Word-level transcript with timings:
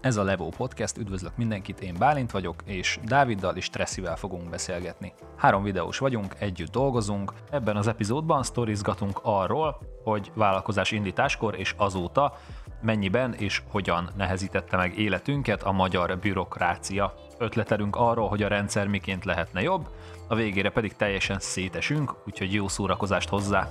Ez 0.00 0.16
a 0.16 0.22
Levo 0.22 0.48
Podcast, 0.48 0.96
üdvözlök 0.96 1.36
mindenkit, 1.36 1.80
én 1.80 1.94
Bálint 1.98 2.30
vagyok, 2.30 2.62
és 2.64 2.98
Dáviddal 3.04 3.56
és 3.56 3.70
Tresszivel 3.70 4.16
fogunk 4.16 4.50
beszélgetni. 4.50 5.12
Három 5.36 5.62
videós 5.62 5.98
vagyunk, 5.98 6.34
együtt 6.38 6.70
dolgozunk, 6.70 7.32
ebben 7.50 7.76
az 7.76 7.86
epizódban 7.86 8.42
sztorizgatunk 8.42 9.20
arról, 9.22 9.80
hogy 10.04 10.30
vállalkozás 10.34 10.90
indításkor 10.90 11.58
és 11.58 11.74
azóta 11.76 12.38
mennyiben 12.82 13.34
és 13.34 13.62
hogyan 13.68 14.10
nehezítette 14.16 14.76
meg 14.76 14.98
életünket 14.98 15.62
a 15.62 15.72
magyar 15.72 16.18
bürokrácia. 16.18 17.14
Ötletelünk 17.38 17.96
arról, 17.96 18.28
hogy 18.28 18.42
a 18.42 18.48
rendszer 18.48 18.86
miként 18.86 19.24
lehetne 19.24 19.62
jobb, 19.62 19.88
a 20.28 20.34
végére 20.34 20.70
pedig 20.70 20.96
teljesen 20.96 21.38
szétesünk, 21.38 22.14
úgyhogy 22.26 22.52
jó 22.52 22.68
szórakozást 22.68 23.28
hozzá! 23.28 23.68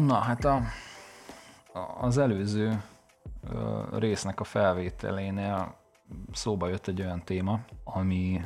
Na 0.00 0.14
hát 0.14 0.44
a, 0.44 0.60
az 2.00 2.18
előző 2.18 2.82
résznek 3.92 4.40
a 4.40 4.44
felvételénél 4.44 5.74
szóba 6.32 6.68
jött 6.68 6.86
egy 6.86 7.00
olyan 7.00 7.24
téma, 7.24 7.60
ami 7.84 8.40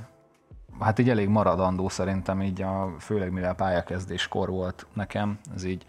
hát 0.80 0.98
így 0.98 1.10
elég 1.10 1.28
maradandó 1.28 1.88
szerintem, 1.88 2.42
így 2.42 2.62
a, 2.62 2.94
főleg 2.98 3.32
mivel 3.32 3.54
pályakezdéskor 3.54 4.50
volt 4.50 4.86
nekem, 4.92 5.38
ez 5.54 5.64
így, 5.64 5.86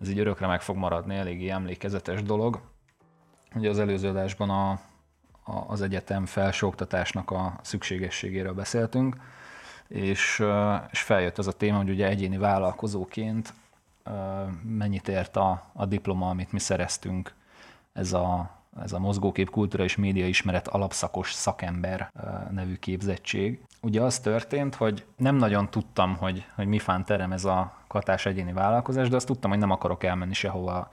ez 0.00 0.08
így 0.08 0.18
örökre 0.18 0.46
meg 0.46 0.60
fog 0.60 0.76
maradni, 0.76 1.16
eléggé 1.16 1.48
emlékezetes 1.48 2.22
dolog. 2.22 2.60
Ugye 3.54 3.70
az 3.70 3.78
előző 3.78 4.08
adásban 4.08 4.50
a, 4.50 4.70
a, 5.52 5.64
az 5.66 5.82
egyetem 5.82 6.26
felsőoktatásnak 6.26 7.30
a 7.30 7.58
szükségességéről 7.62 8.54
beszéltünk, 8.54 9.16
és, 9.88 10.44
és 10.90 11.02
feljött 11.02 11.38
az 11.38 11.46
a 11.46 11.52
téma, 11.52 11.76
hogy 11.76 11.90
ugye 11.90 12.08
egyéni 12.08 12.36
vállalkozóként 12.36 13.54
mennyit 14.62 15.08
ért 15.08 15.36
a, 15.36 15.62
a 15.72 15.86
diploma, 15.86 16.28
amit 16.28 16.52
mi 16.52 16.58
szereztünk 16.58 17.34
ez 17.92 18.12
a, 18.12 18.50
ez 18.80 18.92
a 18.92 18.98
mozgókép 18.98 19.50
kultúra 19.50 19.84
és 19.84 19.96
média 19.96 20.26
ismeret 20.26 20.68
alapszakos 20.68 21.32
szakember 21.32 22.12
nevű 22.50 22.74
képzettség. 22.74 23.64
Ugye 23.80 24.00
az 24.00 24.18
történt, 24.18 24.74
hogy 24.74 25.04
nem 25.16 25.36
nagyon 25.36 25.70
tudtam, 25.70 26.16
hogy, 26.16 26.46
hogy 26.54 26.66
mi 26.66 26.78
fán 26.78 27.04
terem 27.04 27.32
ez 27.32 27.44
a 27.44 27.74
katás 27.86 28.26
egyéni 28.26 28.52
vállalkozás, 28.52 29.08
de 29.08 29.16
azt 29.16 29.26
tudtam, 29.26 29.50
hogy 29.50 29.58
nem 29.58 29.70
akarok 29.70 30.04
elmenni 30.04 30.34
sehova 30.34 30.90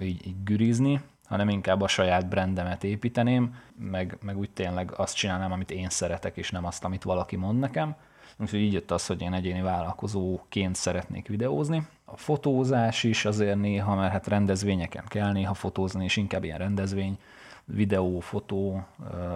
így, 0.00 0.26
így 0.26 0.44
gürizni, 0.44 1.00
hanem 1.26 1.48
inkább 1.48 1.80
a 1.80 1.88
saját 1.88 2.28
brandemet 2.28 2.84
építeném, 2.84 3.54
meg, 3.78 4.18
meg 4.22 4.38
úgy 4.38 4.50
tényleg 4.50 4.92
azt 4.96 5.16
csinálnám, 5.16 5.52
amit 5.52 5.70
én 5.70 5.88
szeretek, 5.88 6.36
és 6.36 6.50
nem 6.50 6.64
azt, 6.64 6.84
amit 6.84 7.02
valaki 7.02 7.36
mond 7.36 7.58
nekem. 7.58 7.94
Úgyhogy 8.42 8.60
így 8.60 8.72
jött 8.72 8.90
az, 8.90 9.06
hogy 9.06 9.22
én 9.22 9.32
egyéni 9.32 9.60
vállalkozóként 9.60 10.74
szeretnék 10.74 11.28
videózni. 11.28 11.86
A 12.04 12.16
fotózás 12.16 13.04
is 13.04 13.24
azért 13.24 13.60
néha, 13.60 13.94
mert 13.94 14.12
hát 14.12 14.26
rendezvényeken 14.26 15.04
kell 15.08 15.32
néha 15.32 15.54
fotózni, 15.54 16.04
és 16.04 16.16
inkább 16.16 16.44
ilyen 16.44 16.58
rendezvény, 16.58 17.18
videó, 17.64 18.20
fotó, 18.20 18.84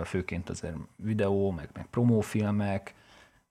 főként 0.04 0.48
azért 0.48 0.74
videó, 0.96 1.50
meg, 1.50 1.68
meg 1.74 1.86
promófilmek, 1.90 2.94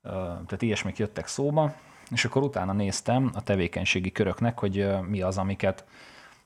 tehát 0.01 0.61
ilyesmik 0.61 0.97
jöttek 0.97 1.27
szóba, 1.27 1.73
és 2.11 2.25
akkor 2.25 2.43
utána 2.43 2.73
néztem 2.73 3.31
a 3.33 3.43
tevékenységi 3.43 4.11
köröknek, 4.11 4.59
hogy 4.59 4.87
mi 5.07 5.21
az, 5.21 5.37
amiket, 5.37 5.85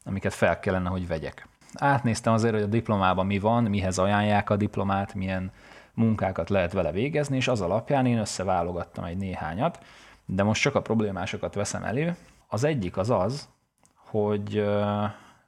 amiket 0.06 0.34
fel 0.34 0.60
kellene, 0.60 0.90
hogy 0.90 1.08
vegyek. 1.08 1.48
Átnéztem 1.74 2.34
azért, 2.34 2.54
hogy 2.54 2.64
a 2.64 2.68
diplomában 2.68 3.26
mi 3.26 3.40
van, 3.40 3.64
mihez 3.64 3.98
ajánlják 3.98 4.50
a 4.50 4.56
diplomát, 4.56 5.14
milyen 5.14 5.52
munkákat 6.00 6.50
lehet 6.50 6.72
vele 6.72 6.92
végezni, 6.92 7.36
és 7.36 7.48
az 7.48 7.62
alapján 7.62 8.06
én 8.06 8.18
összeválogattam 8.18 9.04
egy 9.04 9.18
néhányat, 9.18 9.84
de 10.26 10.44
most 10.44 10.62
csak 10.62 10.76
a 10.76 10.82
problémásokat 10.82 11.54
veszem 11.54 11.84
elő. 11.84 12.16
Az 12.48 12.64
egyik 12.64 12.98
az 12.98 13.10
az, 13.10 13.50
hogy 13.96 14.66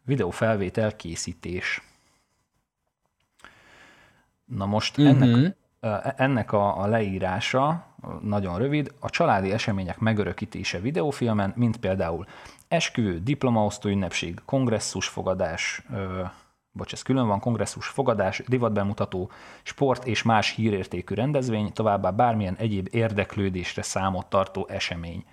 videófelvétel 0.03 0.95
készítés. 0.95 1.81
Na 4.45 4.65
most 4.65 4.99
ennek, 4.99 5.35
uh-huh. 5.35 6.13
ennek 6.15 6.51
a, 6.51 6.81
a 6.81 6.87
leírása 6.87 7.85
nagyon 8.21 8.57
rövid, 8.57 8.93
a 8.99 9.09
családi 9.09 9.51
események 9.51 9.99
megörökítése 9.99 10.79
videófilmen, 10.79 11.53
mint 11.55 11.77
például 11.77 12.25
esküvő, 12.67 13.19
diplomaosztó 13.19 13.89
ünnepség, 13.89 14.41
kongresszusfogadás, 14.45 15.83
bocs, 16.71 16.93
ez 16.93 17.01
külön 17.01 17.27
van, 17.27 17.39
kongresszus, 17.39 17.87
fogadás, 17.87 18.43
divatbemutató, 18.47 19.31
sport 19.63 20.05
és 20.05 20.23
más 20.23 20.49
hírértékű 20.49 21.15
rendezvény, 21.15 21.73
továbbá 21.73 22.09
bármilyen 22.09 22.55
egyéb 22.55 22.87
érdeklődésre 22.91 23.81
számot 23.81 24.25
tartó 24.25 24.67
esemény. 24.69 25.25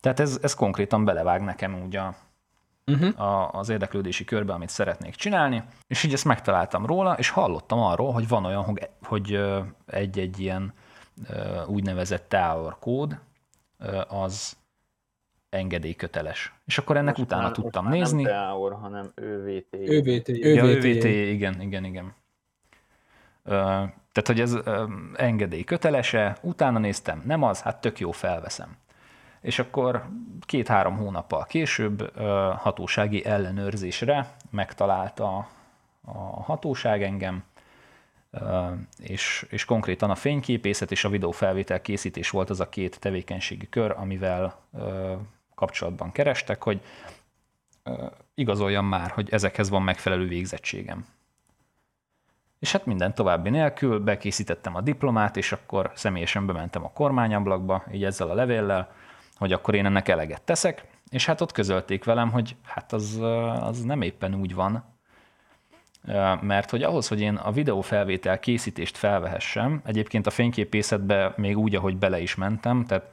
Tehát 0.00 0.20
ez, 0.20 0.38
ez 0.42 0.54
konkrétan 0.54 1.04
belevág 1.04 1.42
nekem 1.42 1.82
úgy 1.82 1.96
a, 1.96 2.14
uh-huh. 2.86 3.20
a, 3.20 3.50
az 3.52 3.68
érdeklődési 3.68 4.24
körbe, 4.24 4.52
amit 4.52 4.68
szeretnék 4.68 5.14
csinálni, 5.14 5.62
és 5.86 6.02
így 6.02 6.12
ezt 6.12 6.24
megtaláltam 6.24 6.86
róla, 6.86 7.12
és 7.12 7.28
hallottam 7.28 7.78
arról, 7.78 8.12
hogy 8.12 8.28
van 8.28 8.44
olyan, 8.44 8.78
hogy 9.02 9.40
egy-egy 9.86 10.40
ilyen 10.40 10.72
úgynevezett 11.66 12.28
tower 12.28 12.76
kód, 12.80 13.18
az 14.08 14.56
engedélyköteles. 15.50 16.54
És 16.66 16.78
akkor 16.78 16.96
ennek 16.96 17.16
most 17.16 17.28
utána 17.28 17.42
már, 17.42 17.52
tudtam 17.52 17.84
most 17.84 17.96
nézni. 17.96 18.22
Nem 18.22 18.32
Teaor, 18.32 18.72
hanem 18.72 19.12
ÖVT. 19.14 19.66
ÖVT. 19.70 20.28
Ja, 20.28 20.64
ÖVT, 20.64 21.04
igen, 21.04 21.60
igen, 21.60 21.84
igen. 21.84 22.14
Ö, 23.44 23.52
tehát, 24.12 24.26
hogy 24.26 24.40
ez 24.40 24.54
ö, 24.54 24.84
engedély 25.14 25.64
kötelese, 25.64 26.36
utána 26.40 26.78
néztem, 26.78 27.22
nem 27.24 27.42
az, 27.42 27.62
hát 27.62 27.80
tök 27.80 27.98
jó, 27.98 28.10
felveszem. 28.10 28.76
És 29.40 29.58
akkor 29.58 30.08
két-három 30.40 30.96
hónappal 30.96 31.44
később 31.44 32.10
ö, 32.16 32.52
hatósági 32.56 33.24
ellenőrzésre 33.24 34.34
megtalálta 34.50 35.48
a 36.04 36.42
hatóság 36.42 37.02
engem, 37.02 37.44
és, 38.98 39.46
és 39.50 39.64
konkrétan 39.64 40.10
a 40.10 40.14
fényképészet 40.14 40.90
és 40.90 41.04
a 41.04 41.08
videófelvétel 41.08 41.80
készítés 41.80 42.30
volt 42.30 42.50
az 42.50 42.60
a 42.60 42.68
két 42.68 43.00
tevékenységi 43.00 43.68
kör, 43.68 43.94
amivel 43.96 44.58
kapcsolatban 45.60 46.12
kerestek, 46.12 46.62
hogy 46.62 46.80
igazoljam 48.34 48.86
már, 48.86 49.10
hogy 49.10 49.28
ezekhez 49.30 49.70
van 49.70 49.82
megfelelő 49.82 50.26
végzettségem. 50.28 51.06
És 52.58 52.72
hát 52.72 52.86
minden 52.86 53.14
további 53.14 53.50
nélkül 53.50 53.98
bekészítettem 53.98 54.74
a 54.74 54.80
diplomát, 54.80 55.36
és 55.36 55.52
akkor 55.52 55.92
személyesen 55.94 56.46
bementem 56.46 56.84
a 56.84 56.92
kormányablakba, 56.92 57.84
így 57.92 58.04
ezzel 58.04 58.30
a 58.30 58.34
levéllel, 58.34 58.92
hogy 59.36 59.52
akkor 59.52 59.74
én 59.74 59.86
ennek 59.86 60.08
eleget 60.08 60.42
teszek, 60.42 60.84
és 61.10 61.26
hát 61.26 61.40
ott 61.40 61.52
közölték 61.52 62.04
velem, 62.04 62.30
hogy 62.30 62.56
hát 62.62 62.92
az, 62.92 63.18
az 63.60 63.82
nem 63.82 64.02
éppen 64.02 64.34
úgy 64.34 64.54
van, 64.54 64.84
mert 66.40 66.70
hogy 66.70 66.82
ahhoz, 66.82 67.08
hogy 67.08 67.20
én 67.20 67.34
a 67.34 67.52
videófelvétel 67.52 68.38
készítést 68.38 68.96
felvehessem, 68.96 69.80
egyébként 69.84 70.26
a 70.26 70.30
fényképészetbe 70.30 71.32
még 71.36 71.58
úgy, 71.58 71.74
ahogy 71.74 71.96
bele 71.96 72.20
is 72.20 72.34
mentem, 72.34 72.84
tehát 72.84 73.12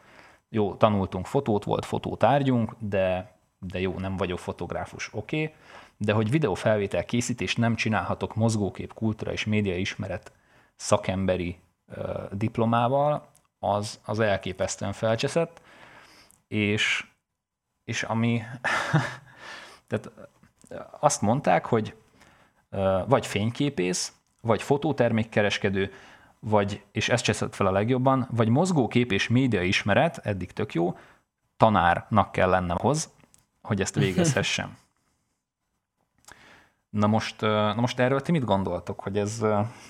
jó, 0.50 0.75
tanultunk 0.75 1.25
fotót, 1.25 1.63
volt 1.63 1.85
fotótárgyunk, 1.85 2.75
de, 2.80 3.35
de 3.59 3.80
jó, 3.80 4.00
nem 4.00 4.18
vagyok 4.18 4.40
fotográfus, 4.40 5.09
oké, 5.13 5.44
okay. 5.44 5.56
de 5.97 6.13
hogy 6.13 6.30
videófelvétel 6.30 7.06
készítést 7.06 7.58
nem 7.58 7.75
csinálhatok 7.75 8.35
mozgókép, 8.35 8.94
kultúra 8.94 9.31
és 9.31 9.46
média 9.46 9.75
ismeret 9.75 10.31
szakemberi 10.75 11.59
ö, 11.88 12.24
diplomával, 12.31 13.28
az, 13.59 14.00
az 14.06 14.19
elképesztően 14.19 14.94
felcseszett, 14.94 15.62
és, 16.47 17.06
és 17.84 18.03
ami, 18.03 18.41
tehát 19.88 20.12
azt 21.00 21.22
mondták, 21.22 21.66
hogy 21.66 21.96
vagy 23.06 23.25
fényképész, 23.25 24.14
vagy 24.41 24.62
fotótermékkereskedő, 24.62 25.91
vagy, 26.50 26.84
és 26.91 27.09
ezt 27.09 27.24
cseszett 27.24 27.56
fel 27.56 27.68
a 27.68 27.72
legjobban, 27.72 28.28
vagy 28.31 28.50
mozgókép 28.50 29.12
és 29.12 29.28
média 29.28 29.62
ismeret, 29.62 30.18
eddig 30.18 30.52
tök 30.52 30.74
jó, 30.74 30.97
tanárnak 31.58 32.31
kell 32.31 32.50
lennem 32.50 32.78
hoz, 32.80 33.13
hogy 33.62 33.81
ezt 33.81 33.96
végezhessem. 33.96 34.78
Na 36.90 37.08
most, 37.08 37.41
na 37.41 37.82
most 37.82 37.99
erről 37.99 38.22
ti 38.22 38.32
mit 38.32 38.46
gondoltok, 38.46 38.99
hogy 38.99 39.17
ez, 39.17 39.46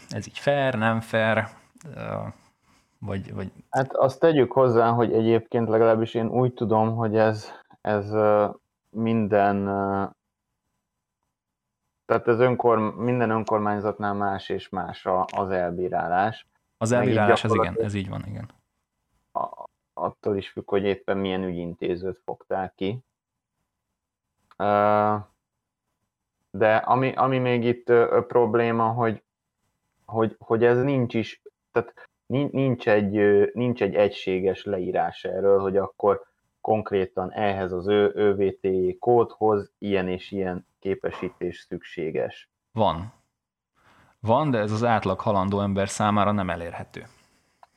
ez 0.09 0.27
így 0.27 0.39
fair, 0.39 0.75
nem 0.75 1.01
fair, 1.01 1.48
vagy, 3.00 3.33
vagy... 3.33 3.51
Hát 3.69 3.95
azt 3.95 4.19
tegyük 4.19 4.51
hozzá, 4.51 4.89
hogy 4.89 5.13
egyébként 5.13 5.69
legalábbis 5.69 6.13
én 6.13 6.27
úgy 6.27 6.54
tudom, 6.54 6.95
hogy 6.95 7.15
ez, 7.15 7.51
ez 7.81 8.12
minden 8.89 9.68
tehát 12.07 12.27
ez 12.27 12.39
önkor, 12.39 12.95
minden 12.95 13.30
önkormányzatnál 13.30 14.13
más 14.13 14.50
és 14.50 14.69
más 14.69 15.06
a, 15.06 15.25
az 15.36 15.50
elbírálás. 15.50 16.48
Az 16.77 16.92
elbírálás, 16.92 17.44
ez 17.44 17.54
igen, 17.54 17.75
ez 17.80 17.94
így 17.94 18.09
van, 18.09 18.24
igen. 18.25 18.50
A, 19.31 19.68
attól 19.94 20.38
is 20.38 20.50
függ, 20.50 20.69
hogy 20.69 20.83
éppen 20.83 21.18
milyen 21.18 21.44
ügyintézőt 21.44 22.21
fogták 22.24 22.74
ki. 22.75 23.00
De 26.51 26.75
ami, 26.75 27.13
ami 27.15 27.38
még 27.38 27.63
itt 27.63 27.92
probléma, 28.27 28.88
hogy, 28.88 29.24
hogy, 30.06 30.36
hogy 30.39 30.63
ez 30.63 30.81
nincs 30.83 31.13
is, 31.13 31.42
tehát 31.71 32.09
nincs 32.27 32.89
egy, 32.89 33.12
nincs 33.54 33.81
egy 33.81 33.95
egységes 33.95 34.63
leírás 34.63 35.24
erről, 35.24 35.59
hogy 35.59 35.77
akkor 35.77 36.25
konkrétan 36.62 37.31
ehhez 37.31 37.71
az 37.71 37.88
ÖVT 37.88 38.68
kódhoz 39.00 39.71
ilyen 39.77 40.07
és 40.07 40.31
ilyen 40.31 40.65
képesítés 40.88 41.66
szükséges. 41.69 42.50
Van. 42.72 43.13
Van, 44.19 44.51
de 44.51 44.57
ez 44.57 44.72
az 44.72 44.84
átlag 44.84 45.19
halandó 45.19 45.62
ember 45.62 45.89
számára 45.89 46.31
nem 46.31 46.50
elérhető. 46.50 47.07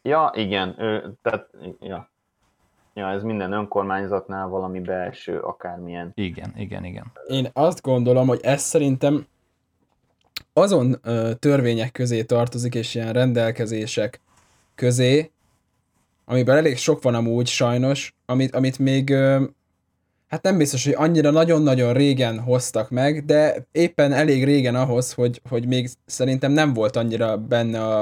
Ja, 0.03 0.33
igen, 0.35 0.75
ő, 0.79 1.15
tehát, 1.23 1.51
ja. 1.81 2.11
Ja, 2.95 3.11
ez 3.11 3.23
minden 3.23 3.53
önkormányzatnál 3.53 4.49
valami 4.49 4.81
belső, 4.81 5.39
akármilyen. 5.39 6.13
Igen, 6.15 6.53
igen, 6.57 6.85
igen. 6.85 7.13
Én 7.27 7.49
azt 7.53 7.83
gondolom, 7.83 8.27
hogy 8.27 8.41
ez 8.43 8.63
szerintem 8.63 9.27
azon 10.53 10.99
ö, 11.03 11.35
törvények 11.35 11.93
közé 11.93 12.23
tartozik, 12.23 12.75
és 12.75 12.95
ilyen 12.95 13.13
rendelkezések 13.13 14.21
közé, 14.75 15.31
amiben 16.25 16.57
elég 16.57 16.77
sok 16.77 17.03
van 17.03 17.15
amúgy 17.15 17.47
sajnos, 17.47 18.15
amit, 18.27 18.55
amit 18.55 18.79
még 18.79 19.11
ö, 19.11 19.45
hát 20.31 20.43
nem 20.43 20.59
biztos, 20.59 20.85
hogy 20.85 20.95
annyira 20.97 21.31
nagyon-nagyon 21.31 21.93
régen 21.93 22.41
hoztak 22.41 22.91
meg, 22.91 23.25
de 23.25 23.67
éppen 23.73 24.13
elég 24.13 24.45
régen 24.45 24.75
ahhoz, 24.75 25.13
hogy, 25.13 25.41
hogy 25.49 25.67
még 25.67 25.89
szerintem 26.07 26.53
nem 26.53 26.73
volt 26.73 26.97
annyira 26.97 27.37
benne 27.37 27.85
a, 27.85 28.01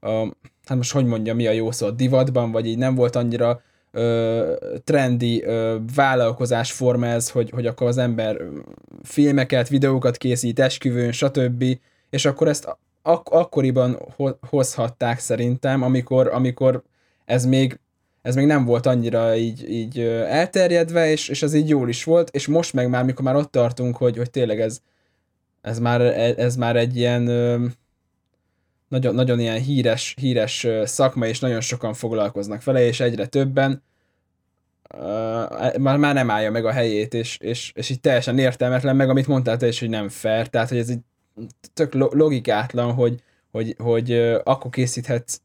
a 0.00 0.36
hát 0.64 0.76
most 0.76 0.92
hogy 0.92 1.04
mondja, 1.04 1.34
mi 1.34 1.46
a 1.46 1.50
jó 1.50 1.70
szó, 1.70 1.90
divatban, 1.90 2.52
vagy 2.52 2.66
így 2.66 2.78
nem 2.78 2.94
volt 2.94 3.16
annyira 3.16 3.60
ö, 3.90 4.52
trendi 4.84 5.44
ö, 5.44 5.76
vállalkozásforma 5.94 7.06
ez, 7.06 7.30
hogy, 7.30 7.50
hogy 7.50 7.66
akkor 7.66 7.86
az 7.86 7.98
ember 7.98 8.36
filmeket, 9.02 9.68
videókat 9.68 10.16
készít, 10.16 10.58
esküvőn, 10.58 11.12
stb. 11.12 11.64
És 12.10 12.24
akkor 12.24 12.48
ezt 12.48 12.76
ak- 13.02 13.28
akkoriban 13.28 13.98
hozhatták 14.48 15.18
szerintem, 15.18 15.82
amikor, 15.82 16.28
amikor 16.32 16.82
ez 17.24 17.44
még 17.44 17.78
ez 18.26 18.34
még 18.34 18.46
nem 18.46 18.64
volt 18.64 18.86
annyira 18.86 19.36
így, 19.36 19.70
így 19.70 19.98
elterjedve, 20.28 21.10
és, 21.10 21.28
és 21.28 21.42
ez 21.42 21.54
így 21.54 21.68
jól 21.68 21.88
is 21.88 22.04
volt, 22.04 22.30
és 22.30 22.46
most 22.46 22.72
meg 22.72 22.88
már, 22.88 23.04
mikor 23.04 23.24
már 23.24 23.36
ott 23.36 23.50
tartunk, 23.50 23.96
hogy, 23.96 24.16
hogy 24.16 24.30
tényleg 24.30 24.60
ez, 24.60 24.80
ez, 25.60 25.78
már, 25.78 26.00
ez 26.38 26.56
már 26.56 26.76
egy 26.76 26.96
ilyen 26.96 27.22
nagyon, 28.88 29.14
nagyon 29.14 29.40
ilyen 29.40 29.60
híres, 29.60 30.14
híres 30.20 30.66
szakma, 30.84 31.26
és 31.26 31.40
nagyon 31.40 31.60
sokan 31.60 31.94
foglalkoznak 31.94 32.64
vele, 32.64 32.86
és 32.86 33.00
egyre 33.00 33.26
többen, 33.26 33.82
uh, 34.94 35.76
már, 35.78 35.96
már 35.96 36.14
nem 36.14 36.30
állja 36.30 36.50
meg 36.50 36.64
a 36.64 36.72
helyét, 36.72 37.14
és, 37.14 37.38
és, 37.38 37.72
és 37.74 37.90
így 37.90 38.00
teljesen 38.00 38.38
értelmetlen, 38.38 38.96
meg 38.96 39.08
amit 39.08 39.26
mondtál 39.26 39.56
te 39.56 39.66
is, 39.66 39.80
hogy 39.80 39.88
nem 39.88 40.08
fair, 40.08 40.48
tehát 40.48 40.68
hogy 40.68 40.78
ez 40.78 40.88
egy 40.88 41.00
tök 41.74 41.94
logikátlan, 41.94 42.92
hogy, 42.92 43.22
hogy, 43.50 43.74
hogy 43.78 44.12
akkor 44.44 44.70
készíthetsz 44.70 45.40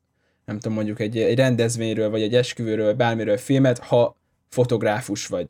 nem 0.51 0.59
tudom, 0.59 0.77
mondjuk 0.77 0.99
egy, 0.99 1.17
egy 1.17 1.37
rendezvényről, 1.37 2.09
vagy 2.09 2.21
egy 2.21 2.35
esküvőről, 2.35 2.93
bármiről 2.93 3.37
filmet, 3.37 3.79
ha 3.79 4.15
fotográfus 4.49 5.27
vagy. 5.27 5.49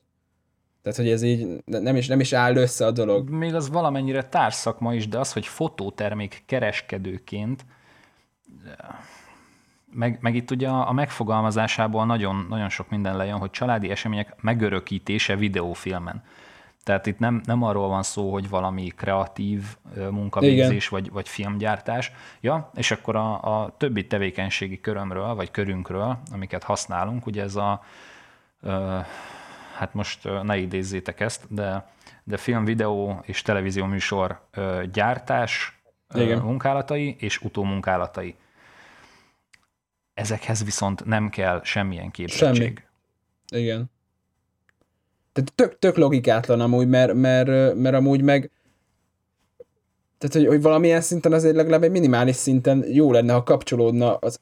Tehát, 0.82 0.98
hogy 0.98 1.10
ez 1.10 1.22
így 1.22 1.64
nem 1.66 1.96
is, 1.96 2.08
nem 2.08 2.20
is 2.20 2.34
áll 2.34 2.56
össze 2.56 2.86
a 2.86 2.92
dolog. 2.92 3.30
Még 3.30 3.56
az 3.56 3.70
valamennyire 3.70 4.24
társzakma 4.24 4.94
is, 4.94 5.08
de 5.08 5.20
az, 5.20 5.34
hogy 5.34 5.46
fotótermék 5.48 6.44
kereskedőként, 6.46 7.66
meg, 9.94 10.18
meg 10.22 10.36
itt 10.36 10.52
ugye 10.52 10.68
a, 10.68 10.88
a 10.88 10.92
megfogalmazásából 10.92 12.06
nagyon, 12.06 12.46
nagyon 12.50 12.70
sok 12.70 12.90
minden 12.90 13.18
lejön, 13.18 13.38
hogy 13.38 13.50
családi 13.50 13.90
események 13.90 14.36
megörökítése 14.42 15.36
videófilmen. 15.36 16.24
Tehát 16.84 17.06
itt 17.06 17.20
nem, 17.20 17.42
nem 17.46 17.64
arról 17.64 17.88
van 17.88 18.04
szó, 18.04 18.32
hogy 18.32 18.50
valami 18.50 18.88
kreatív 18.88 19.78
munkavégzés 20.10 20.88
vagy, 20.88 21.12
vagy 21.12 21.30
filmgyártás. 21.30 22.12
Ja, 22.40 22.72
és 22.76 22.92
akkor 22.92 23.16
a, 23.16 23.62
a 23.64 23.76
többi 23.78 24.08
tevékenységi 24.08 24.80
körömről, 24.80 25.36
vagy 25.36 25.52
körünkről, 25.52 26.20
amiket 26.32 26.64
használunk, 26.64 27.26
ugye 27.26 27.42
ez 27.42 27.56
a, 27.56 27.84
ö, 28.62 29.00
hát 29.78 29.94
most 29.94 30.30
ne 30.44 30.58
idézzétek 30.58 31.20
ezt, 31.20 31.46
de, 31.50 31.90
de 32.24 32.38
film, 32.38 32.66
videó 32.66 33.22
és 33.26 33.42
televízió 33.42 33.86
műsor 33.86 34.42
ö, 34.52 34.84
gyártás 34.92 35.82
Igen. 36.14 36.40
munkálatai 36.40 37.16
és 37.20 37.42
utómunkálatai. 37.42 38.36
Ezekhez 40.14 40.64
viszont 40.64 41.06
nem 41.06 41.30
kell 41.30 41.62
semmilyen 41.64 42.12
képzettség. 42.12 42.84
Semmi. 43.48 43.64
Igen. 43.64 43.92
Tehát 45.34 45.54
tök, 45.56 45.80
tök 45.80 45.98
logikátlan 45.98 46.62
amúgy, 46.62 46.88
mert, 46.88 47.14
mert, 47.14 47.76
mert 47.76 47.96
amúgy 47.96 48.22
meg 48.22 48.52
tehát, 50.22 50.36
hogy, 50.36 50.48
hogy 50.48 50.62
valamilyen 50.62 51.02
szinten 51.02 51.34
azért 51.34 51.56
legalább 51.56 51.84
egy 51.84 51.92
minimális 51.92 52.36
szinten 52.36 52.86
jó 52.88 53.12
lenne, 53.12 53.34
ha 53.34 53.44
kapcsolódna 53.44 54.16
az, 54.16 54.40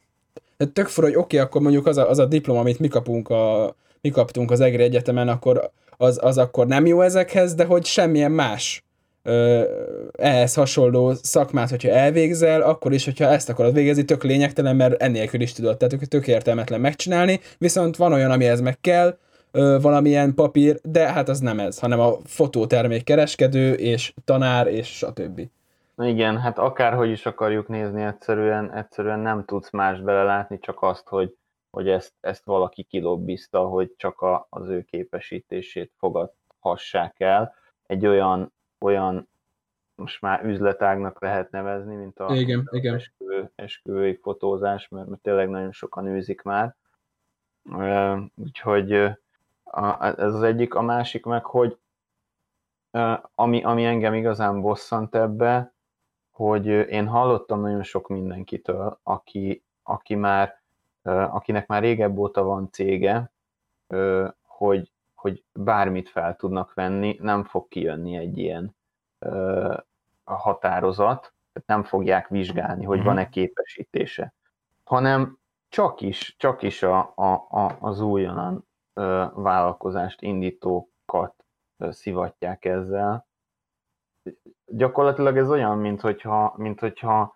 tehát 0.58 0.74
tök 0.74 0.88
fura, 0.88 1.08
hogy 1.08 1.16
oké, 1.16 1.36
okay, 1.36 1.48
akkor 1.48 1.62
mondjuk 1.62 1.86
az 1.86 1.98
a, 1.98 2.10
az 2.10 2.20
a 2.20 2.26
diploma, 2.26 2.60
amit 2.60 2.80
mi 2.80 2.88
kapunk 2.88 3.30
a, 3.30 3.76
mi 4.02 4.10
kaptunk 4.10 4.52
az 4.52 4.60
EGRI 4.60 4.84
Egyetemen, 4.84 5.28
akkor 5.28 5.72
az, 5.98 6.20
az 6.22 6.38
akkor 6.38 6.68
nem 6.68 6.86
jó 6.86 7.02
ezekhez, 7.02 7.56
de 7.56 7.66
hogy 7.66 7.86
semmilyen 7.86 8.32
más 8.32 8.84
ö, 9.24 9.64
ehhez 10.12 10.54
hasonló 10.54 11.14
szakmát, 11.22 11.70
hogyha 11.70 11.90
elvégzel, 11.90 12.62
akkor 12.62 12.94
is, 12.94 13.06
hogyha 13.06 13.26
ezt 13.26 13.50
akarod 13.50 13.74
végezni, 13.74 14.04
tök 14.04 14.24
lényegtelen, 14.24 14.76
mert 14.76 15.02
ennélkül 15.02 15.42
is 15.42 15.54
tudod, 15.54 15.78
tehát 15.78 16.10
tök 16.10 16.28
értelmetlen 16.28 16.80
megcsinálni, 16.80 17.40
viszont 17.58 17.96
van 17.96 18.14
olyan, 18.14 18.32
amihez 18.32 18.62
meg 18.62 18.78
kell, 18.82 19.18
ö, 19.52 19.78
valamilyen 19.82 20.34
papír, 20.34 20.80
de 20.84 21.12
hát 21.12 21.30
az 21.30 21.40
nem 21.40 21.60
ez, 21.60 21.80
hanem 21.80 22.00
a 22.00 22.18
fotótermék 22.24 23.04
kereskedő 23.04 23.74
és 23.74 24.14
tanár 24.26 24.68
és 24.68 24.88
stb. 24.88 25.50
Igen, 25.98 26.38
hát 26.38 26.58
akárhogy 26.58 27.10
is 27.10 27.26
akarjuk 27.26 27.68
nézni, 27.68 28.02
egyszerűen, 28.02 28.74
egyszerűen 28.74 29.20
nem 29.20 29.46
tudsz 29.46 29.72
más 29.72 30.02
belelátni, 30.02 30.60
csak 30.60 30.82
azt, 30.82 31.08
hogy, 31.08 31.36
hogy 31.70 31.90
ezt, 31.90 32.14
ezt 32.20 32.46
valaki 32.46 32.84
kilobbizta, 32.84 33.60
hogy 33.60 33.94
csak 33.98 34.22
a, 34.22 34.48
az 34.50 34.70
ő 34.70 34.82
képesítését 34.82 35.92
fogadhassák 35.98 37.20
el. 37.20 37.54
Egy 37.86 38.06
olyan, 38.06 38.54
olyan 38.80 39.30
most 39.96 40.22
már 40.22 40.46
üzletágnak 40.46 41.22
lehet 41.22 41.52
nevezni, 41.52 41.96
mint 41.96 42.20
a, 42.20 42.36
igen, 42.36 42.64
a 42.72 42.76
igen. 42.76 42.96
Esküvő, 42.96 43.52
esküvői 43.56 44.20
fotózás, 44.22 44.88
mert, 44.88 45.08
mert 45.08 45.22
tényleg 45.22 45.50
nagyon 45.50 45.72
sokan 45.72 46.08
űzik 46.08 46.42
már. 46.42 46.76
Úgyhogy 48.36 49.10
a, 49.72 50.06
ez 50.06 50.34
az 50.34 50.44
egyik, 50.44 50.74
a 50.74 50.82
másik 50.82 51.26
meg, 51.26 51.46
hogy 51.46 51.78
ami, 53.36 53.64
ami 53.64 53.86
engem 53.86 54.14
igazán 54.14 54.62
bosszant 54.62 55.16
ebbe, 55.16 55.74
hogy 56.32 56.66
én 56.66 57.08
hallottam 57.08 57.62
nagyon 57.62 57.84
sok 57.84 58.08
mindenkitől, 58.08 59.00
aki, 59.04 59.64
aki 59.84 60.16
már, 60.16 60.62
akinek 61.04 61.68
már 61.68 61.82
régebb 61.82 62.18
óta 62.18 62.44
van 62.44 62.70
cége, 62.72 63.32
hogy, 64.42 64.92
hogy 65.14 65.44
bármit 65.54 66.10
fel 66.10 66.36
tudnak 66.36 66.74
venni, 66.74 67.18
nem 67.22 67.44
fog 67.44 67.68
kijönni 67.68 68.18
egy 68.18 68.38
ilyen 68.38 68.76
határozat, 70.24 71.34
nem 71.66 71.84
fogják 71.84 72.28
vizsgálni, 72.28 72.86
hogy 72.86 72.98
mhm. 72.98 73.08
van-e 73.08 73.30
képesítése, 73.30 74.34
hanem 74.84 75.38
csak 75.70 76.02
is, 76.02 76.36
csak 76.38 76.62
is 76.62 76.84
a, 76.84 77.14
a, 77.16 77.34
a, 77.50 77.78
az 77.80 78.02
újonnan 78.02 78.68
vállalkozást 79.34 80.22
indítókat 80.22 81.46
szivatják 81.78 82.66
ezzel. 82.66 83.28
Gyakorlatilag 84.66 85.38
ez 85.38 85.50
olyan, 85.50 85.78
mint 85.78 86.02
hogyha, 86.02 86.54
mint 86.58 86.80
hogyha 86.80 87.36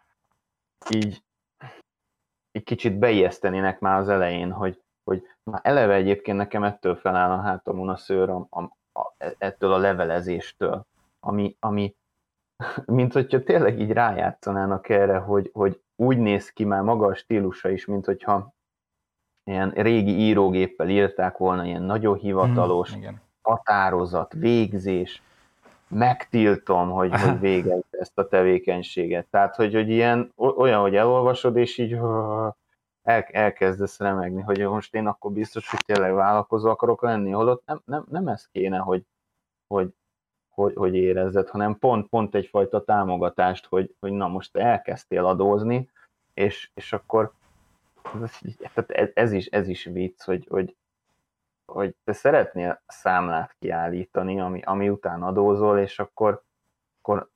így, 0.90 1.24
így 2.52 2.64
kicsit 2.64 3.00
beijesztenének 3.00 3.80
már 3.80 4.00
az 4.00 4.10
elején, 4.10 4.52
hogy, 4.52 4.82
hogy 5.04 5.28
már 5.44 5.62
eleve 5.64 5.94
egyébként 5.94 6.38
nekem 6.38 6.64
ettől 6.64 6.96
feláll 6.96 7.32
a 7.32 7.42
hátamon 7.42 7.90
a 7.90 7.96
szőr 7.96 8.30
a, 8.30 8.48
a, 8.50 8.62
a, 9.00 9.14
ettől 9.38 9.74
a 9.74 9.78
levelezéstől, 9.78 10.86
ami, 11.20 11.56
ami 11.60 11.96
mint 12.86 13.14
hogyha 13.14 13.44
tényleg 13.44 13.80
így 13.80 13.92
rájátszanának 13.92 14.90
erre, 14.90 15.18
hogy, 15.18 15.50
hogy 15.54 15.82
úgy 15.96 16.18
néz 16.18 16.50
ki 16.50 16.64
már 16.64 16.82
maga 16.82 17.06
a 17.06 17.16
stílusa 17.16 17.70
is, 17.70 17.86
mint 17.86 18.06
hogyha 18.06 18.54
ilyen 19.44 19.70
régi 19.70 20.12
írógéppel 20.12 20.90
írták 20.90 21.38
volna, 21.38 21.66
ilyen 21.66 21.84
nagyon 21.84 22.18
hivatalos, 22.18 22.94
hmm, 22.94 23.22
határozat, 23.42 24.34
végzés, 24.34 25.22
megtiltom, 25.88 26.92
hogy, 26.92 27.12
hogy 27.22 27.40
végez 27.40 27.84
ezt 27.90 28.18
a 28.18 28.28
tevékenységet. 28.28 29.28
Tehát, 29.30 29.56
hogy, 29.56 29.74
hogy 29.74 29.90
ilyen, 29.90 30.32
olyan, 30.36 30.82
hogy 30.82 30.96
elolvasod, 30.96 31.58
és 31.58 31.78
így 31.78 31.94
el, 33.04 33.22
elkezdesz 33.32 34.00
remegni, 34.00 34.42
hogy 34.42 34.60
most 34.60 34.96
én 34.96 35.08
akkor 35.08 35.32
biztos, 35.32 35.70
hogy 35.70 35.80
tényleg 35.86 36.14
vállalkozó 36.14 36.70
akarok 36.70 37.02
lenni, 37.02 37.32
holott 37.32 37.64
nem, 37.66 37.82
nem, 37.86 38.06
nem 38.10 38.28
ez 38.28 38.48
kéne, 38.52 38.78
hogy, 38.78 39.04
hogy, 39.68 39.94
hogy, 40.50 40.74
hogy 40.76 40.96
érezzed, 40.96 41.50
hanem 41.50 41.80
pont, 41.80 42.08
pont 42.08 42.36
egyfajta 42.36 42.84
támogatást, 42.84 43.66
hogy, 43.66 43.96
hogy 44.00 44.12
na 44.12 44.28
most 44.28 44.58
elkezdtél 44.58 45.26
adózni, 45.26 45.90
és, 46.34 46.72
és 46.74 46.94
akkor 46.94 47.34
tehát 48.58 48.92
ez, 48.92 49.10
ez, 49.14 49.32
is, 49.32 49.46
ez 49.46 49.68
is 49.68 49.84
vicc, 49.84 50.24
hogy, 50.24 50.48
hogy, 50.50 50.76
hogy 51.66 51.96
te 52.04 52.14
szeretnél 52.14 52.84
számlát 52.88 53.56
kiállítani, 53.60 54.40
ami, 54.40 54.62
ami 54.62 54.90
után 54.90 55.24
adózol, 55.24 55.80
és 55.80 56.00
akkor, 56.00 56.44
akkor 57.02 57.30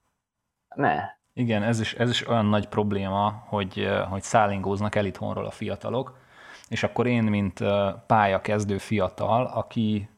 ne. 0.76 1.16
Igen, 1.34 1.64
ez 1.64 1.80
is, 1.80 1.94
ez 1.94 2.10
is 2.10 2.28
olyan 2.28 2.46
nagy 2.46 2.68
probléma, 2.68 3.44
hogy, 3.48 3.90
hogy 4.10 4.22
szállingóznak 4.22 4.96
el 4.96 5.06
itthonról 5.06 5.46
a 5.46 5.52
fiatalok, 5.52 6.18
és 6.70 6.84
akkor 6.84 7.08
én, 7.08 7.24
mint 7.24 7.60
pályakezdő 8.08 8.78
fiatal, 8.78 9.46
aki 9.46 10.10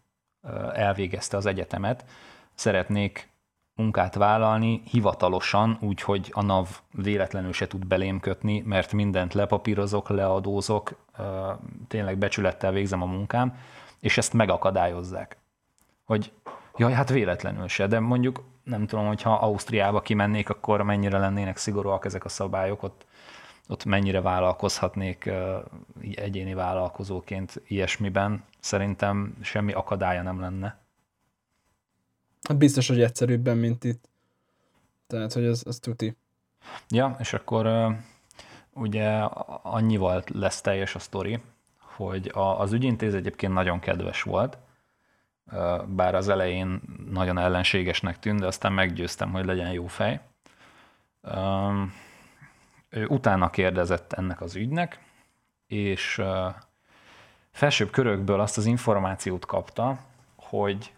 elvégezte 0.73 1.37
az 1.37 1.45
egyetemet, 1.45 2.05
szeretnék 2.53 3.29
munkát 3.79 4.15
vállalni 4.15 4.81
hivatalosan, 4.85 5.77
úgyhogy 5.81 6.29
a 6.31 6.41
NAV 6.41 6.67
véletlenül 6.91 7.53
se 7.53 7.67
tud 7.67 7.87
belém 7.87 8.19
kötni, 8.19 8.63
mert 8.65 8.93
mindent 8.93 9.33
lepapírozok, 9.33 10.09
leadózok, 10.09 10.95
tényleg 11.87 12.17
becsülettel 12.17 12.71
végzem 12.71 13.01
a 13.01 13.05
munkám, 13.05 13.57
és 13.99 14.17
ezt 14.17 14.33
megakadályozzák. 14.33 15.37
Hogy 16.05 16.31
jaj, 16.77 16.93
hát 16.93 17.09
véletlenül 17.09 17.67
se, 17.67 17.87
de 17.87 17.99
mondjuk 17.99 18.43
nem 18.63 18.87
tudom, 18.87 19.07
hogyha 19.07 19.33
Ausztriába 19.33 20.01
kimennék, 20.01 20.49
akkor 20.49 20.81
mennyire 20.81 21.17
lennének 21.17 21.57
szigorúak 21.57 22.05
ezek 22.05 22.25
a 22.25 22.29
szabályok, 22.29 22.83
ott, 22.83 23.05
ott 23.67 23.85
mennyire 23.85 24.21
vállalkozhatnék 24.21 25.31
egyéni 26.15 26.53
vállalkozóként 26.53 27.61
ilyesmiben. 27.67 28.43
Szerintem 28.59 29.37
semmi 29.41 29.73
akadálya 29.73 30.21
nem 30.21 30.39
lenne. 30.39 30.77
Hát 32.47 32.57
biztos, 32.57 32.87
hogy 32.87 33.01
egyszerűbben, 33.01 33.57
mint 33.57 33.83
itt. 33.83 34.09
Tehát, 35.07 35.33
hogy 35.33 35.45
az, 35.45 35.63
az 35.67 35.79
tuti. 35.79 36.15
Ja, 36.89 37.15
és 37.19 37.33
akkor 37.33 37.95
ugye 38.73 39.09
annyival 39.61 40.23
lesz 40.33 40.61
teljes 40.61 40.95
a 40.95 40.99
sztori, 40.99 41.39
hogy 41.79 42.31
az 42.33 42.73
ügyintéz 42.73 43.13
egyébként 43.13 43.53
nagyon 43.53 43.79
kedves 43.79 44.21
volt, 44.21 44.57
bár 45.85 46.15
az 46.15 46.29
elején 46.29 46.81
nagyon 47.11 47.37
ellenségesnek 47.37 48.19
tűnt, 48.19 48.39
de 48.39 48.47
aztán 48.47 48.73
meggyőztem, 48.73 49.31
hogy 49.31 49.45
legyen 49.45 49.71
jó 49.71 49.87
fej. 49.87 50.21
Ő 52.89 53.05
utána 53.07 53.49
kérdezett 53.49 54.13
ennek 54.13 54.41
az 54.41 54.55
ügynek, 54.55 54.99
és 55.67 56.21
felsőbb 57.51 57.89
körökből 57.89 58.39
azt 58.39 58.57
az 58.57 58.65
információt 58.65 59.45
kapta, 59.45 59.99
hogy 60.35 60.93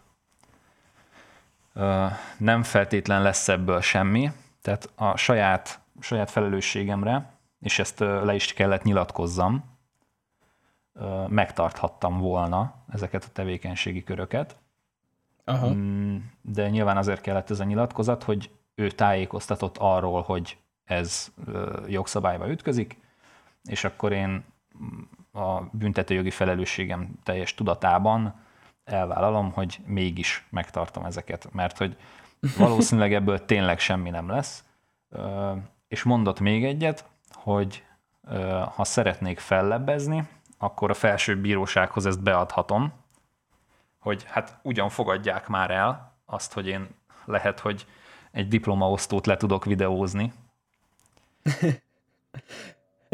nem 2.37 2.63
feltétlen 2.63 3.21
lesz 3.21 3.47
ebből 3.47 3.81
semmi, 3.81 4.31
tehát 4.61 4.89
a 4.95 5.17
saját, 5.17 5.79
saját 5.99 6.31
felelősségemre, 6.31 7.33
és 7.59 7.79
ezt 7.79 7.99
le 7.99 8.33
is 8.33 8.53
kellett 8.53 8.83
nyilatkozzam, 8.83 9.63
megtarthattam 11.27 12.19
volna 12.19 12.75
ezeket 12.91 13.23
a 13.23 13.31
tevékenységi 13.33 14.03
köröket. 14.03 14.55
Aha. 15.45 15.69
Mm, 15.73 16.17
de 16.41 16.69
nyilván 16.69 16.97
azért 16.97 17.21
kellett 17.21 17.49
ez 17.49 17.59
a 17.59 17.63
nyilatkozat, 17.63 18.23
hogy 18.23 18.49
ő 18.75 18.89
tájékoztatott 18.89 19.77
arról, 19.77 20.21
hogy 20.21 20.57
ez 20.83 21.31
jogszabályba 21.87 22.49
ütközik, 22.49 22.97
és 23.63 23.83
akkor 23.83 24.11
én 24.11 24.43
a 25.31 25.61
büntetőjogi 25.71 26.29
felelősségem 26.29 27.19
teljes 27.23 27.53
tudatában 27.55 28.35
elvállalom, 28.91 29.51
hogy 29.51 29.79
mégis 29.85 30.45
megtartom 30.49 31.05
ezeket, 31.05 31.47
mert 31.51 31.77
hogy 31.77 31.97
valószínűleg 32.57 33.13
ebből 33.13 33.45
tényleg 33.45 33.79
semmi 33.79 34.09
nem 34.09 34.29
lesz. 34.29 34.63
És 35.87 36.03
mondott 36.03 36.39
még 36.39 36.65
egyet, 36.65 37.05
hogy 37.33 37.85
ha 38.75 38.83
szeretnék 38.83 39.39
fellebbezni, 39.39 40.27
akkor 40.57 40.89
a 40.89 40.93
felsőbb 40.93 41.39
bírósághoz 41.39 42.05
ezt 42.05 42.23
beadhatom, 42.23 42.93
hogy 43.99 44.23
hát 44.27 44.59
ugyan 44.61 44.89
fogadják 44.89 45.47
már 45.47 45.71
el 45.71 46.17
azt, 46.25 46.53
hogy 46.53 46.67
én 46.67 46.89
lehet, 47.25 47.59
hogy 47.59 47.85
egy 48.31 48.47
diplomaosztót 48.47 49.25
le 49.25 49.37
tudok 49.37 49.65
videózni. 49.65 50.33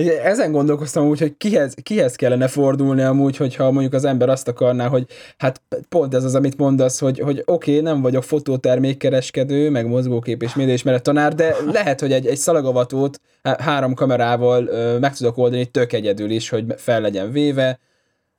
Ezen 0.05 0.51
gondolkoztam 0.51 1.07
úgy, 1.07 1.19
hogy 1.19 1.37
kihez, 1.37 1.73
kihez 1.83 2.15
kellene 2.15 2.47
fordulni 2.47 3.01
amúgy, 3.01 3.37
hogyha 3.37 3.71
mondjuk 3.71 3.93
az 3.93 4.05
ember 4.05 4.29
azt 4.29 4.47
akarná, 4.47 4.87
hogy 4.87 5.05
hát 5.37 5.61
pont 5.89 6.13
ez 6.13 6.23
az, 6.23 6.35
amit 6.35 6.57
mondasz, 6.57 6.99
hogy, 6.99 7.19
hogy 7.19 7.41
oké, 7.45 7.71
okay, 7.71 7.83
nem 7.83 8.01
vagyok 8.01 8.23
fotótermékkereskedő, 8.23 9.69
meg 9.69 9.87
mozgókép 9.87 10.43
és 10.43 10.55
médiaismeret 10.55 11.03
tanár, 11.03 11.33
de 11.35 11.55
lehet, 11.71 11.99
hogy 11.99 12.11
egy, 12.11 12.27
egy 12.27 12.37
szalagavatót 12.37 13.19
három 13.41 13.93
kamerával 13.93 14.67
ö, 14.67 14.99
meg 14.99 15.15
tudok 15.15 15.37
oldani 15.37 15.65
tök 15.65 15.93
egyedül 15.93 16.29
is, 16.29 16.49
hogy 16.49 16.65
fel 16.75 17.01
legyen 17.01 17.31
véve, 17.31 17.79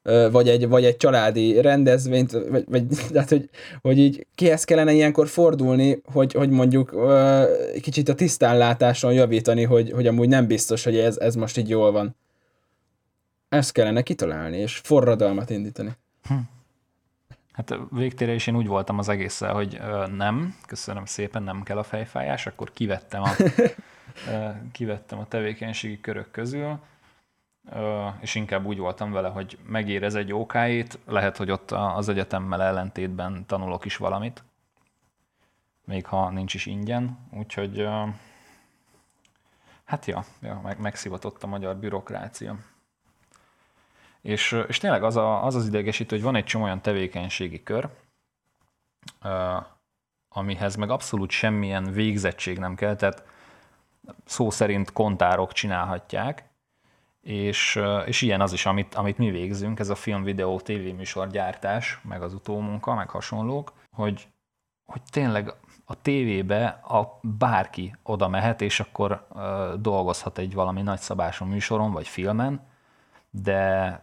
vagy 0.02 0.48
egy, 0.48 0.68
vagy 0.68 0.84
egy 0.84 0.96
családi 0.96 1.60
rendezvényt, 1.60 2.30
vagy, 2.30 2.64
vagy 2.68 2.86
tehát, 3.12 3.28
hogy, 3.28 3.48
hogy 3.80 3.98
így 3.98 4.26
kihez 4.34 4.64
kellene 4.64 4.92
ilyenkor 4.92 5.28
fordulni, 5.28 6.00
hogy, 6.12 6.32
hogy 6.32 6.50
mondjuk 6.50 6.96
kicsit 7.80 8.08
a 8.08 8.14
tisztánlátáson 8.14 9.12
javítani, 9.12 9.64
hogy, 9.64 9.90
hogy 9.90 10.06
amúgy 10.06 10.28
nem 10.28 10.46
biztos, 10.46 10.84
hogy 10.84 10.96
ez, 10.96 11.16
ez 11.16 11.34
most 11.34 11.56
így 11.56 11.68
jól 11.68 11.92
van. 11.92 12.16
Ezt 13.48 13.72
kellene 13.72 14.02
kitalálni, 14.02 14.56
és 14.56 14.76
forradalmat 14.76 15.50
indítani. 15.50 15.90
Hm. 16.22 16.34
Hát 17.52 17.78
végtére 17.90 18.34
is 18.34 18.46
én 18.46 18.56
úgy 18.56 18.66
voltam 18.66 18.98
az 18.98 19.08
egésszel, 19.08 19.54
hogy 19.54 19.78
ö, 19.80 20.06
nem, 20.16 20.54
köszönöm 20.66 21.04
szépen, 21.04 21.42
nem 21.42 21.62
kell 21.62 21.78
a 21.78 21.82
fejfájás, 21.82 22.46
akkor 22.46 22.72
kivettem 22.72 23.22
a, 23.22 23.30
ö, 24.32 24.48
kivettem 24.72 25.18
a 25.18 25.28
tevékenységi 25.28 26.00
körök 26.00 26.30
közül, 26.30 26.78
és 28.20 28.34
inkább 28.34 28.64
úgy 28.64 28.78
voltam 28.78 29.12
vele, 29.12 29.28
hogy 29.28 29.58
megérez 29.66 30.14
egy 30.14 30.32
okáit, 30.32 30.98
lehet, 31.06 31.36
hogy 31.36 31.50
ott 31.50 31.70
az 31.70 32.08
egyetemmel 32.08 32.62
ellentétben 32.62 33.46
tanulok 33.46 33.84
is 33.84 33.96
valamit, 33.96 34.44
még 35.84 36.06
ha 36.06 36.30
nincs 36.30 36.54
is 36.54 36.66
ingyen, 36.66 37.18
úgyhogy 37.30 37.88
hát 39.84 40.06
ja, 40.06 40.24
ja 40.40 40.60
meg, 40.62 40.78
megszivatott 40.78 41.42
a 41.42 41.46
magyar 41.46 41.76
bürokrácia. 41.76 42.56
És, 44.20 44.62
és 44.68 44.78
tényleg 44.78 45.02
az, 45.02 45.16
a, 45.16 45.44
az 45.44 45.54
az 45.54 45.66
idegesítő, 45.66 46.16
hogy 46.16 46.24
van 46.24 46.36
egy 46.36 46.44
csomó 46.44 46.64
olyan 46.64 46.82
tevékenységi 46.82 47.62
kör, 47.62 47.88
amihez 50.28 50.76
meg 50.76 50.90
abszolút 50.90 51.30
semmilyen 51.30 51.92
végzettség 51.92 52.58
nem 52.58 52.74
kell, 52.74 52.96
tehát 52.96 53.24
szó 54.24 54.50
szerint 54.50 54.92
kontárok 54.92 55.52
csinálhatják, 55.52 56.47
és, 57.28 57.80
és 58.06 58.22
ilyen 58.22 58.40
az 58.40 58.52
is, 58.52 58.66
amit, 58.66 58.94
amit 58.94 59.18
mi 59.18 59.30
végzünk, 59.30 59.78
ez 59.78 59.88
a 59.88 59.94
film, 59.94 60.22
videó, 60.22 60.60
tévéműsor 60.60 61.28
gyártás, 61.28 62.00
meg 62.02 62.22
az 62.22 62.34
utómunka, 62.34 62.94
meg 62.94 63.10
hasonlók, 63.10 63.72
hogy, 63.90 64.28
hogy 64.86 65.02
tényleg 65.10 65.54
a 65.84 66.02
tévébe 66.02 66.66
a 66.66 67.20
bárki 67.22 67.96
oda 68.02 68.28
mehet, 68.28 68.60
és 68.60 68.80
akkor 68.80 69.26
uh, 69.30 69.74
dolgozhat 69.80 70.38
egy 70.38 70.54
valami 70.54 70.82
nagyszabású 70.82 71.44
műsoron, 71.44 71.92
vagy 71.92 72.08
filmen, 72.08 72.60
de, 73.30 74.02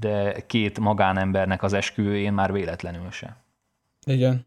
de 0.00 0.46
két 0.46 0.78
magánembernek 0.78 1.62
az 1.62 1.72
esküvőjén 1.72 2.32
már 2.32 2.52
véletlenül 2.52 3.10
se. 3.10 3.36
Igen. 4.06 4.46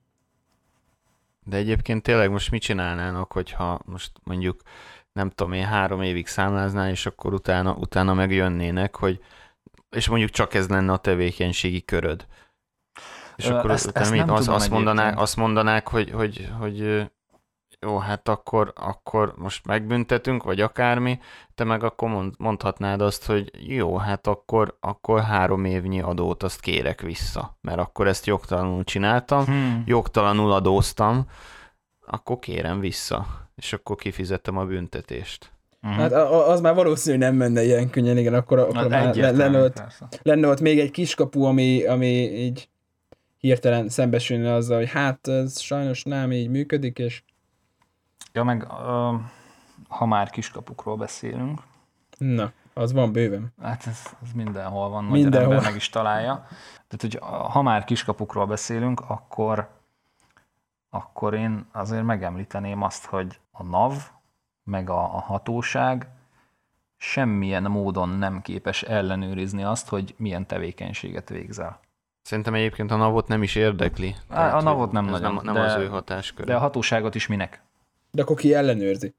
De 1.44 1.58
egyébként 1.58 2.04
tényleg 2.04 2.32
most 2.32 2.52
mit 2.52 2.62
csinálnának, 2.62 3.32
hogyha 3.32 3.80
most 3.86 4.12
mondjuk 4.24 4.62
nem 5.14 5.30
tudom 5.30 5.54
én, 5.54 5.66
három 5.66 6.02
évig 6.02 6.28
számláznál, 6.28 6.90
és 6.90 7.06
akkor 7.06 7.34
utána, 7.34 7.74
utána 7.74 8.14
megjönnének, 8.14 8.96
hogy 8.96 9.20
és 9.90 10.08
mondjuk 10.08 10.30
csak 10.30 10.54
ez 10.54 10.68
lenne 10.68 10.92
a 10.92 10.98
tevékenységi 10.98 11.86
köröd. 11.86 12.26
És 13.36 13.48
Ö, 13.48 13.54
akkor 13.54 13.72
ezt, 13.72 13.88
utána 13.88 14.06
ezt 14.06 14.12
mit, 14.12 14.30
az, 14.30 14.48
azt, 14.48 14.70
mondanák, 14.70 15.20
azt 15.20 15.36
mondanák, 15.36 15.88
hogy, 15.88 16.12
hogy, 16.12 16.50
hogy 16.60 17.10
jó, 17.80 17.98
hát 17.98 18.28
akkor, 18.28 18.74
akkor 18.76 19.34
most 19.38 19.66
megbüntetünk, 19.66 20.44
vagy 20.44 20.62
akármi, 20.62 21.20
te 21.56 21.64
meg 21.64 21.84
akkor 21.84 22.10
mond, 22.10 22.34
mondhatnád 22.38 23.02
azt, 23.02 23.26
hogy 23.26 23.52
jó, 23.70 23.98
hát 23.98 24.28
akkor, 24.28 24.78
akkor 24.80 25.22
három 25.22 25.66
évnyi 25.66 26.02
adót 26.02 26.44
azt 26.44 26.60
kérek 26.60 27.02
vissza, 27.02 27.58
mert 27.62 27.80
akkor 27.80 28.08
ezt 28.08 28.26
jogtalanul 28.26 28.84
csináltam, 28.84 29.46
hmm. 29.46 29.84
jogtalanul 29.86 30.52
adóztam, 30.52 31.26
akkor 32.06 32.40
kérem 32.40 32.80
vissza 32.80 33.41
és 33.56 33.74
akkor 33.74 33.96
kifizettem 33.96 34.58
a 34.58 34.66
büntetést. 34.66 35.52
Uh-huh. 35.84 36.00
Hát 36.00 36.12
az 36.32 36.62
már 36.62 36.76
valószínű, 36.76 37.18
hogy 37.18 37.26
nem 37.26 37.36
menne 37.36 37.64
ilyen 37.64 37.90
könnyen, 37.90 38.18
igen, 38.18 38.34
akkor, 38.34 38.60
akkor 38.60 38.88
már 38.88 39.16
lenne 39.16 39.64
ott, 39.64 39.82
lenne 40.22 40.48
ott 40.48 40.62
még 40.62 40.80
egy 40.80 40.92
kiskapu, 40.92 41.44
ami, 41.44 41.86
ami 41.86 42.08
így 42.38 42.70
hirtelen 43.38 43.90
szembesülne 43.90 44.54
azzal, 44.54 44.78
hogy 44.78 44.92
hát 44.92 45.28
ez 45.28 45.60
sajnos 45.60 46.04
nem 46.04 46.32
így 46.32 46.50
működik, 46.50 47.00
és... 47.00 47.24
Ja, 48.34 48.44
meg 48.44 48.68
ha 49.88 50.06
már 50.06 50.30
kiskapukról 50.30 50.96
beszélünk. 50.96 51.62
Na, 52.18 52.52
az 52.74 52.94
van 52.94 53.12
bőven. 53.12 53.54
Hát 53.62 53.88
ez, 53.88 54.00
ez 54.24 54.32
mindenhol 54.36 54.90
van, 54.90 55.04
mindenhol. 55.04 55.54
ember 55.54 55.70
meg 55.70 55.76
is 55.76 55.90
találja. 55.90 56.48
Tehát, 56.88 57.02
hogy 57.02 57.18
ha 57.52 57.62
már 57.62 57.84
kiskapukról 57.84 58.46
beszélünk, 58.46 59.02
akkor 59.08 59.70
akkor 60.94 61.34
én 61.34 61.66
azért 61.72 62.04
megemlíteném 62.04 62.82
azt, 62.82 63.06
hogy 63.06 63.40
a 63.52 63.64
NAV, 63.64 63.94
meg 64.64 64.90
a, 64.90 65.04
a 65.04 65.20
hatóság 65.20 66.08
semmilyen 66.98 67.64
módon 67.64 68.10
nem 68.10 68.42
képes 68.42 68.84
ellenőrizni 68.84 69.64
azt, 69.64 69.90
hogy 69.90 70.16
milyen 70.18 70.48
tevékenységet 70.48 71.30
végzel. 71.30 71.80
Szerintem 72.22 72.54
egyébként 72.54 72.92
a 72.92 72.96
NAV-ot 72.96 73.28
nem 73.28 73.44
is 73.44 73.56
érdekli. 73.56 74.16
A, 74.28 74.34
Tehát, 74.34 74.54
a 74.54 74.62
NAV-ot 74.62 74.92
nem 74.92 75.06
nagyon. 75.06 75.34
Nem, 75.34 75.44
nem 75.44 75.54
de, 75.54 75.60
az 75.62 75.76
ő 75.76 75.88
hatáskör. 75.88 76.46
De 76.46 76.56
a 76.56 76.60
hatóságot 76.60 77.16
is 77.16 77.28
minek? 77.28 77.64
De 78.12 78.22
akkor 78.22 78.36
ki 78.36 78.54
ellenőrzi? 78.54 79.16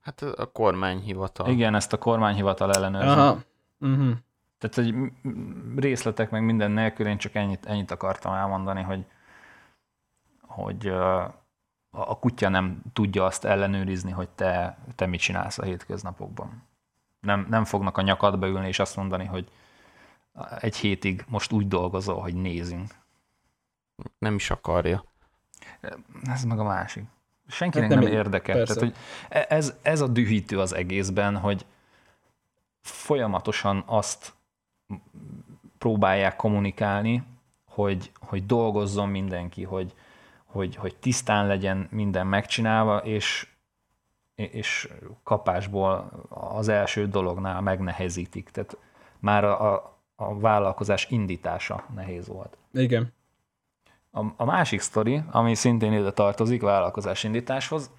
Hát 0.00 0.22
a 0.22 0.46
kormányhivatal. 0.46 1.48
Igen, 1.48 1.74
ezt 1.74 1.92
a 1.92 1.96
kormányhivatal 1.96 2.72
ellenőrzi. 2.72 3.08
Aha. 3.08 3.38
Uh-huh. 3.80 4.10
Tehát, 4.58 4.74
hogy 4.74 4.94
részletek 5.76 6.30
meg 6.30 6.44
minden 6.44 6.70
nélkül 6.70 7.06
én 7.06 7.18
csak 7.18 7.34
ennyit, 7.34 7.66
ennyit 7.66 7.90
akartam 7.90 8.32
elmondani, 8.32 8.82
hogy 8.82 9.04
hogy 10.50 10.86
a 11.90 12.18
kutya 12.18 12.48
nem 12.48 12.82
tudja 12.92 13.24
azt 13.24 13.44
ellenőrizni, 13.44 14.10
hogy 14.10 14.28
te, 14.28 14.78
te 14.94 15.06
mit 15.06 15.20
csinálsz 15.20 15.58
a 15.58 15.62
hétköznapokban. 15.62 16.62
Nem, 17.20 17.46
nem 17.50 17.64
fognak 17.64 17.96
a 17.96 18.02
nyakadba 18.02 18.46
ülni 18.46 18.66
és 18.66 18.78
azt 18.78 18.96
mondani, 18.96 19.24
hogy 19.24 19.50
egy 20.60 20.76
hétig 20.76 21.24
most 21.28 21.52
úgy 21.52 21.68
dolgozol, 21.68 22.20
hogy 22.20 22.34
nézünk. 22.34 22.94
Nem 24.18 24.34
is 24.34 24.50
akarja. 24.50 25.04
Ez 26.22 26.44
meg 26.44 26.58
a 26.58 26.64
másik. 26.64 27.04
Senkinek 27.48 27.88
hát 27.90 27.98
nem, 27.98 28.08
nem 28.08 28.18
érdekel. 28.18 28.64
Tehát, 28.64 28.82
hogy 28.82 28.96
ez, 29.48 29.74
ez 29.82 30.00
a 30.00 30.06
dühítő 30.06 30.60
az 30.60 30.72
egészben, 30.72 31.36
hogy 31.36 31.66
folyamatosan 32.80 33.82
azt 33.86 34.34
próbálják 35.78 36.36
kommunikálni, 36.36 37.22
hogy, 37.68 38.12
hogy 38.20 38.46
dolgozzon 38.46 39.08
mindenki, 39.08 39.64
hogy, 39.64 39.94
hogy, 40.50 40.76
hogy 40.76 40.96
tisztán 40.96 41.46
legyen 41.46 41.88
minden 41.90 42.26
megcsinálva, 42.26 42.96
és, 42.96 43.48
és 44.34 44.88
kapásból 45.22 46.10
az 46.28 46.68
első 46.68 47.08
dolognál 47.08 47.60
megnehezítik. 47.60 48.50
Tehát 48.50 48.76
már 49.18 49.44
a, 49.44 49.74
a, 49.74 50.00
a 50.16 50.38
vállalkozás 50.38 51.06
indítása 51.10 51.84
nehéz 51.94 52.28
volt. 52.28 52.56
Igen. 52.72 53.12
A, 54.10 54.24
a 54.36 54.44
másik 54.44 54.80
sztori, 54.80 55.22
ami 55.30 55.54
szintén 55.54 55.92
ide 55.92 56.10
tartozik 56.10 56.62
vállalkozás 56.62 57.24
indításhoz, 57.24 57.90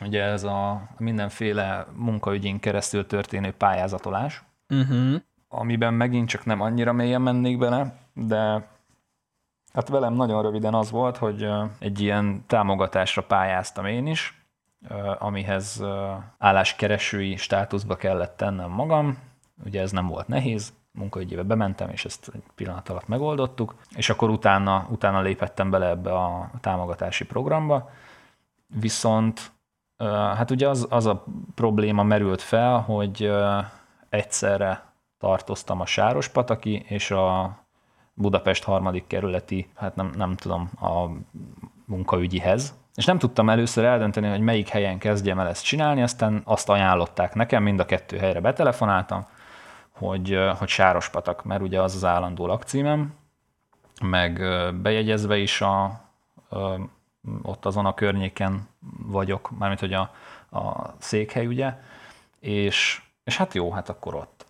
ugye 0.00 0.22
ez 0.22 0.44
a 0.44 0.88
mindenféle 0.98 1.86
munkaügyén 1.96 2.60
keresztül 2.60 3.06
történő 3.06 3.52
pályázatolás, 3.52 4.42
uh-huh. 4.68 5.20
amiben 5.48 5.94
megint 5.94 6.28
csak 6.28 6.44
nem 6.44 6.60
annyira 6.60 6.92
mélyen 6.92 7.22
mennék 7.22 7.58
bele, 7.58 7.98
de 8.12 8.68
hát 9.74 9.88
velem 9.88 10.14
nagyon 10.14 10.42
röviden 10.42 10.74
az 10.74 10.90
volt, 10.90 11.16
hogy 11.16 11.48
egy 11.78 12.00
ilyen 12.00 12.44
támogatásra 12.46 13.22
pályáztam 13.22 13.86
én 13.86 14.06
is, 14.06 14.44
amihez 15.18 15.84
álláskeresői 16.38 17.36
státuszba 17.36 17.96
kellett 17.96 18.36
tennem 18.36 18.70
magam, 18.70 19.18
ugye 19.64 19.80
ez 19.80 19.90
nem 19.90 20.06
volt 20.06 20.28
nehéz, 20.28 20.72
munkaügyébe 20.92 21.42
bementem, 21.42 21.88
és 21.88 22.04
ezt 22.04 22.30
egy 22.34 22.42
pillanat 22.54 22.88
alatt 22.88 23.08
megoldottuk, 23.08 23.74
és 23.96 24.10
akkor 24.10 24.30
utána, 24.30 24.86
utána 24.90 25.20
lépettem 25.20 25.70
bele 25.70 25.88
ebbe 25.88 26.12
a 26.12 26.50
támogatási 26.60 27.24
programba, 27.24 27.90
viszont 28.66 29.52
hát 30.08 30.50
ugye 30.50 30.68
az, 30.68 30.86
az 30.90 31.06
a 31.06 31.24
probléma 31.54 32.02
merült 32.02 32.42
fel, 32.42 32.78
hogy 32.78 33.32
egyszerre 34.08 34.84
tartoztam 35.18 35.80
a 35.80 35.86
Sárospataki 35.86 36.84
és 36.88 37.10
a 37.10 37.56
Budapest 38.14 38.64
harmadik 38.64 39.06
kerületi, 39.06 39.68
hát 39.74 39.96
nem, 39.96 40.12
nem 40.16 40.36
tudom, 40.36 40.70
a 40.80 41.08
munkaügyihez, 41.84 42.74
és 42.94 43.04
nem 43.04 43.18
tudtam 43.18 43.50
először 43.50 43.84
eldönteni, 43.84 44.28
hogy 44.28 44.40
melyik 44.40 44.68
helyen 44.68 44.98
kezdjem 44.98 45.38
el 45.38 45.48
ezt 45.48 45.64
csinálni, 45.64 46.02
aztán 46.02 46.40
azt 46.44 46.68
ajánlották 46.68 47.34
nekem, 47.34 47.62
mind 47.62 47.80
a 47.80 47.84
kettő 47.84 48.16
helyre 48.18 48.40
betelefonáltam, 48.40 49.26
hogy, 49.90 50.38
hogy 50.58 50.68
Sárospatak, 50.68 51.44
mert 51.44 51.62
ugye 51.62 51.80
az 51.80 51.94
az 51.94 52.04
állandó 52.04 52.46
lakcímem, 52.46 53.14
meg 54.02 54.42
bejegyezve 54.82 55.36
is 55.36 55.60
a, 55.60 56.00
ott 57.42 57.64
azon 57.64 57.86
a 57.86 57.94
környéken 57.94 58.68
vagyok, 58.98 59.50
mármint 59.58 59.80
hogy 59.80 59.92
a, 59.92 60.00
a 60.50 60.94
székhely, 60.98 61.46
ugye, 61.46 61.72
és, 62.40 63.02
és 63.24 63.36
hát 63.36 63.54
jó, 63.54 63.72
hát 63.72 63.88
akkor 63.88 64.14
ott. 64.14 64.46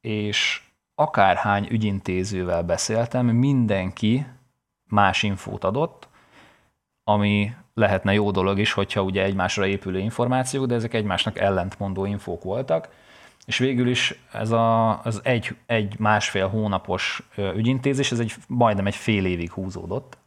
És 0.00 0.62
akárhány 1.02 1.66
ügyintézővel 1.70 2.62
beszéltem, 2.62 3.26
mindenki 3.26 4.26
más 4.88 5.22
infót 5.22 5.64
adott, 5.64 6.08
ami 7.04 7.54
lehetne 7.74 8.12
jó 8.12 8.30
dolog 8.30 8.58
is, 8.58 8.72
hogyha 8.72 9.02
ugye 9.02 9.22
egymásra 9.22 9.66
épülő 9.66 9.98
információk, 9.98 10.66
de 10.66 10.74
ezek 10.74 10.94
egymásnak 10.94 11.38
ellentmondó 11.38 12.04
infók 12.04 12.42
voltak, 12.42 12.88
és 13.46 13.58
végül 13.58 13.88
is 13.88 14.14
ez 14.32 14.50
a, 14.50 15.00
az 15.02 15.20
egy, 15.24 15.56
egy 15.66 15.98
másfél 15.98 16.48
hónapos 16.48 17.28
ügyintézés, 17.36 18.12
ez 18.12 18.18
egy, 18.18 18.34
majdnem 18.48 18.86
egy 18.86 18.94
fél 18.94 19.24
évig 19.24 19.50
húzódott, 19.50 20.18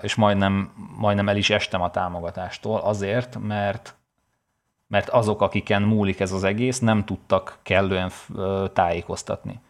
és 0.00 0.14
majdnem, 0.14 0.72
majdnem 0.96 1.28
el 1.28 1.36
is 1.36 1.50
estem 1.50 1.80
a 1.80 1.90
támogatástól 1.90 2.80
azért, 2.80 3.38
mert, 3.38 3.94
mert 4.90 5.08
azok, 5.08 5.42
akiken 5.42 5.82
múlik 5.82 6.20
ez 6.20 6.32
az 6.32 6.44
egész, 6.44 6.78
nem 6.78 7.04
tudtak 7.04 7.58
kellően 7.62 8.10
tájékoztatni. 8.72 9.60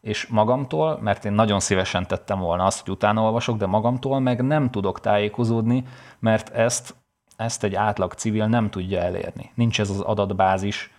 És 0.00 0.26
magamtól, 0.26 0.98
mert 1.02 1.24
én 1.24 1.32
nagyon 1.32 1.60
szívesen 1.60 2.06
tettem 2.06 2.38
volna 2.38 2.64
azt, 2.64 2.80
hogy 2.80 2.94
utána 2.94 3.22
olvasok, 3.22 3.56
de 3.56 3.66
magamtól 3.66 4.20
meg 4.20 4.42
nem 4.42 4.70
tudok 4.70 5.00
tájékozódni, 5.00 5.84
mert 6.18 6.48
ezt, 6.48 6.94
ezt 7.36 7.64
egy 7.64 7.74
átlag 7.74 8.12
civil 8.12 8.46
nem 8.46 8.70
tudja 8.70 9.00
elérni. 9.00 9.50
Nincs 9.54 9.80
ez 9.80 9.90
az 9.90 10.00
adatbázis, 10.00 10.92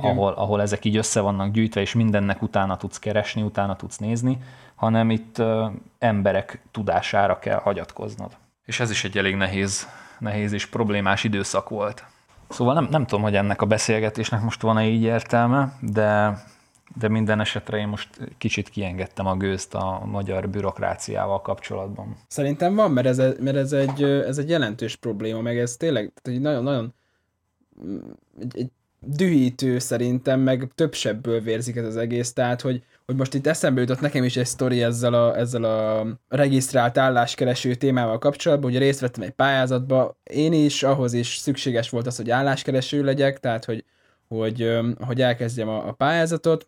ahol, 0.00 0.32
ahol 0.32 0.60
ezek 0.60 0.84
így 0.84 0.96
össze 0.96 1.20
vannak 1.20 1.50
gyűjtve, 1.50 1.80
és 1.80 1.94
mindennek 1.94 2.42
utána 2.42 2.76
tudsz 2.76 2.98
keresni, 2.98 3.42
utána 3.42 3.76
tudsz 3.76 3.98
nézni, 3.98 4.38
hanem 4.74 5.10
itt 5.10 5.42
emberek 5.98 6.62
tudására 6.70 7.38
kell 7.38 7.58
hagyatkoznod. 7.58 8.36
És 8.64 8.80
ez 8.80 8.90
is 8.90 9.04
egy 9.04 9.18
elég 9.18 9.36
nehéz, 9.36 9.88
nehéz 10.18 10.52
és 10.52 10.66
problémás 10.66 11.24
időszak 11.24 11.68
volt. 11.68 12.04
Szóval 12.48 12.74
nem, 12.74 12.88
nem 12.90 13.06
tudom, 13.06 13.22
hogy 13.22 13.34
ennek 13.34 13.62
a 13.62 13.66
beszélgetésnek 13.66 14.42
most 14.42 14.62
van-e 14.62 14.86
így 14.86 15.02
értelme, 15.02 15.72
de, 15.80 16.38
de 16.94 17.08
minden 17.08 17.40
esetre 17.40 17.78
én 17.78 17.88
most 17.88 18.08
kicsit 18.38 18.68
kiengedtem 18.68 19.26
a 19.26 19.36
gőzt 19.36 19.74
a 19.74 20.02
magyar 20.04 20.48
bürokráciával 20.48 21.42
kapcsolatban. 21.42 22.16
Szerintem 22.28 22.74
van, 22.74 22.90
mert 22.90 23.06
ez, 23.06 23.16
mert 23.16 23.56
ez, 23.56 23.72
egy, 23.72 24.02
ez 24.02 24.38
egy 24.38 24.48
jelentős 24.48 24.96
probléma, 24.96 25.40
meg 25.40 25.58
ez 25.58 25.76
tényleg 25.76 26.12
egy 26.22 26.40
nagyon, 26.40 26.62
nagyon 26.62 26.94
egy, 28.40 28.58
egy 28.58 28.70
dühítő 29.00 29.78
szerintem, 29.78 30.40
meg 30.40 30.68
több 30.74 30.94
sebből 30.94 31.40
vérzik 31.40 31.76
ez 31.76 31.84
az 31.84 31.96
egész, 31.96 32.32
tehát 32.32 32.60
hogy, 32.60 32.82
hogy 33.06 33.16
most 33.16 33.34
itt 33.34 33.46
eszembe 33.46 33.80
jutott 33.80 34.00
nekem 34.00 34.24
is 34.24 34.36
egy 34.36 34.46
sztori 34.46 34.82
ezzel 34.82 35.14
a, 35.14 35.36
ezzel 35.36 35.64
a 35.64 36.06
regisztrált 36.28 36.98
álláskereső 36.98 37.74
témával 37.74 38.18
kapcsolatban, 38.18 38.70
hogy 38.70 38.80
részt 38.80 39.00
vettem 39.00 39.22
egy 39.22 39.30
pályázatba, 39.30 40.18
én 40.22 40.52
is, 40.52 40.82
ahhoz 40.82 41.12
is 41.12 41.36
szükséges 41.36 41.90
volt 41.90 42.06
az, 42.06 42.16
hogy 42.16 42.30
álláskereső 42.30 43.04
legyek, 43.04 43.40
tehát 43.40 43.64
hogy, 43.64 43.84
hogy, 44.28 44.78
hogy 45.00 45.20
elkezdjem 45.20 45.68
a, 45.68 45.88
a 45.88 45.92
pályázatot, 45.92 46.66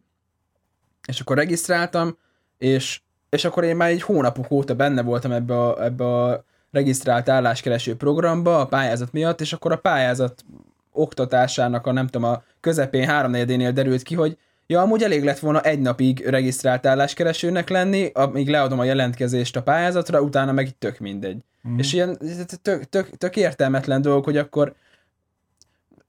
és 1.08 1.20
akkor 1.20 1.36
regisztráltam, 1.36 2.18
és, 2.58 3.00
és 3.28 3.44
akkor 3.44 3.64
én 3.64 3.76
már 3.76 3.88
egy 3.88 4.02
hónapok 4.02 4.50
óta 4.50 4.74
benne 4.74 5.02
voltam 5.02 5.32
ebbe 5.32 5.58
a, 5.58 5.84
ebbe 5.84 6.04
a 6.04 6.44
regisztrált 6.70 7.28
álláskereső 7.28 7.96
programba 7.96 8.60
a 8.60 8.66
pályázat 8.66 9.12
miatt, 9.12 9.40
és 9.40 9.52
akkor 9.52 9.72
a 9.72 9.76
pályázat 9.76 10.44
oktatásának 10.92 11.86
a 11.86 11.92
nem 11.92 12.06
tudom, 12.06 12.30
a 12.30 12.42
közepén 12.60 13.06
háromnegyedénél 13.06 13.72
derült 13.72 14.02
ki, 14.02 14.14
hogy 14.14 14.38
ja, 14.66 14.80
amúgy 14.80 15.02
elég 15.02 15.24
lett 15.24 15.38
volna 15.38 15.60
egy 15.60 15.80
napig 15.80 16.26
regisztrált 16.26 16.86
álláskeresőnek 16.86 17.68
lenni, 17.68 18.10
amíg 18.14 18.48
leadom 18.48 18.78
a 18.78 18.84
jelentkezést 18.84 19.56
a 19.56 19.62
pályázatra, 19.62 20.20
utána 20.20 20.52
meg 20.52 20.74
tök 20.78 20.98
mindegy. 20.98 21.36
Mm. 21.68 21.78
És 21.78 21.92
ilyen 21.92 22.18
tök, 22.62 22.84
tök, 22.84 23.16
tök 23.16 23.36
értelmetlen 23.36 24.02
dolog, 24.02 24.24
hogy 24.24 24.36
akkor 24.36 24.74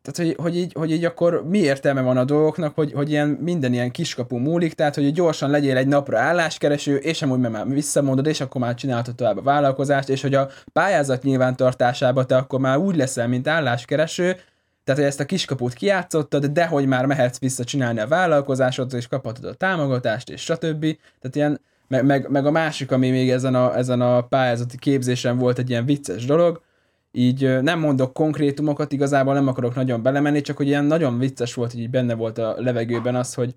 tehát, 0.02 0.34
hogy, 0.34 0.44
hogy, 0.44 0.58
így, 0.58 0.74
hogy 0.74 0.91
így 0.91 1.06
akkor 1.06 1.48
mi 1.48 1.58
értelme 1.58 2.02
van 2.02 2.17
a 2.17 2.24
dolgoknak, 2.24 2.76
hogy, 2.76 2.91
hogy 2.94 3.10
ilyen, 3.10 3.28
minden 3.28 3.74
ilyen 3.74 3.91
kiskapu 3.91 4.38
múlik, 4.38 4.74
tehát, 4.74 4.96
hogy 4.96 5.13
gyorsan 5.13 5.50
legyél 5.50 5.78
egy 5.78 5.88
napra 5.88 6.20
álláskereső, 6.20 6.96
és 6.96 7.22
amúgy 7.22 7.39
már 7.39 7.67
visszamondod, 7.67 8.28
és 8.28 8.41
akkor 8.41 8.62
már 8.62 8.76
csinálhatod 8.76 9.15
tovább 9.15 9.38
a 9.38 9.41
vállalkozást, 9.41 10.10
és 10.10 10.22
hogy 10.22 10.34
a 10.34 10.50
pályázat 10.74 11.24
nyilvántartásába 11.24 12.26
te 12.26 12.36
akkor 12.36 12.60
már 12.60 12.78
úgy 12.78 12.96
leszel, 12.96 13.28
mint 13.28 13.48
álláskereső, 13.48 14.38
tehát, 14.84 15.00
hogy 15.00 15.10
ezt 15.10 15.20
a 15.20 15.26
kiskaput 15.26 15.74
kiátszottad, 15.74 16.46
de 16.46 16.67
hogy 16.67 16.86
már 16.86 17.06
mehetsz 17.06 17.39
vissza 17.39 17.63
csinálni 17.63 18.00
a 18.00 18.08
vállalkozásot, 18.08 18.94
és 18.94 19.08
kaphatod 19.08 19.46
a 19.46 19.54
támogatást, 19.54 20.30
és 20.30 20.41
stb. 20.41 20.82
Tehát 21.20 21.36
ilyen, 21.36 21.62
meg, 21.88 22.06
meg, 22.06 22.30
meg 22.30 22.46
a 22.46 22.52
másik, 22.52 22.91
ami 22.91 23.10
még 23.10 23.30
ezen 23.30 23.56
a, 23.56 23.78
ezen 23.78 24.02
a 24.02 24.22
pályázati 24.22 24.78
képzésen 24.78 25.38
volt 25.38 25.58
egy 25.58 25.70
ilyen 25.70 25.86
vicces 25.86 26.26
dolog, 26.26 26.62
így 27.12 27.62
nem 27.62 27.80
mondok 27.80 28.13
konkrétumokat, 28.13 28.91
igazából 28.91 29.34
nem 29.34 29.48
akarok 29.48 29.76
nagyon 29.76 30.02
belemenni, 30.02 30.41
csak 30.41 30.58
hogy 30.58 30.67
ilyen 30.67 30.86
nagyon 30.86 31.20
vicces 31.20 31.54
volt, 31.54 31.72
hogy 31.72 31.82
így 31.82 31.89
benne 31.89 32.13
volt 32.13 32.38
a 32.38 32.56
levegőben 32.58 33.15
az, 33.15 33.34
hogy 33.34 33.56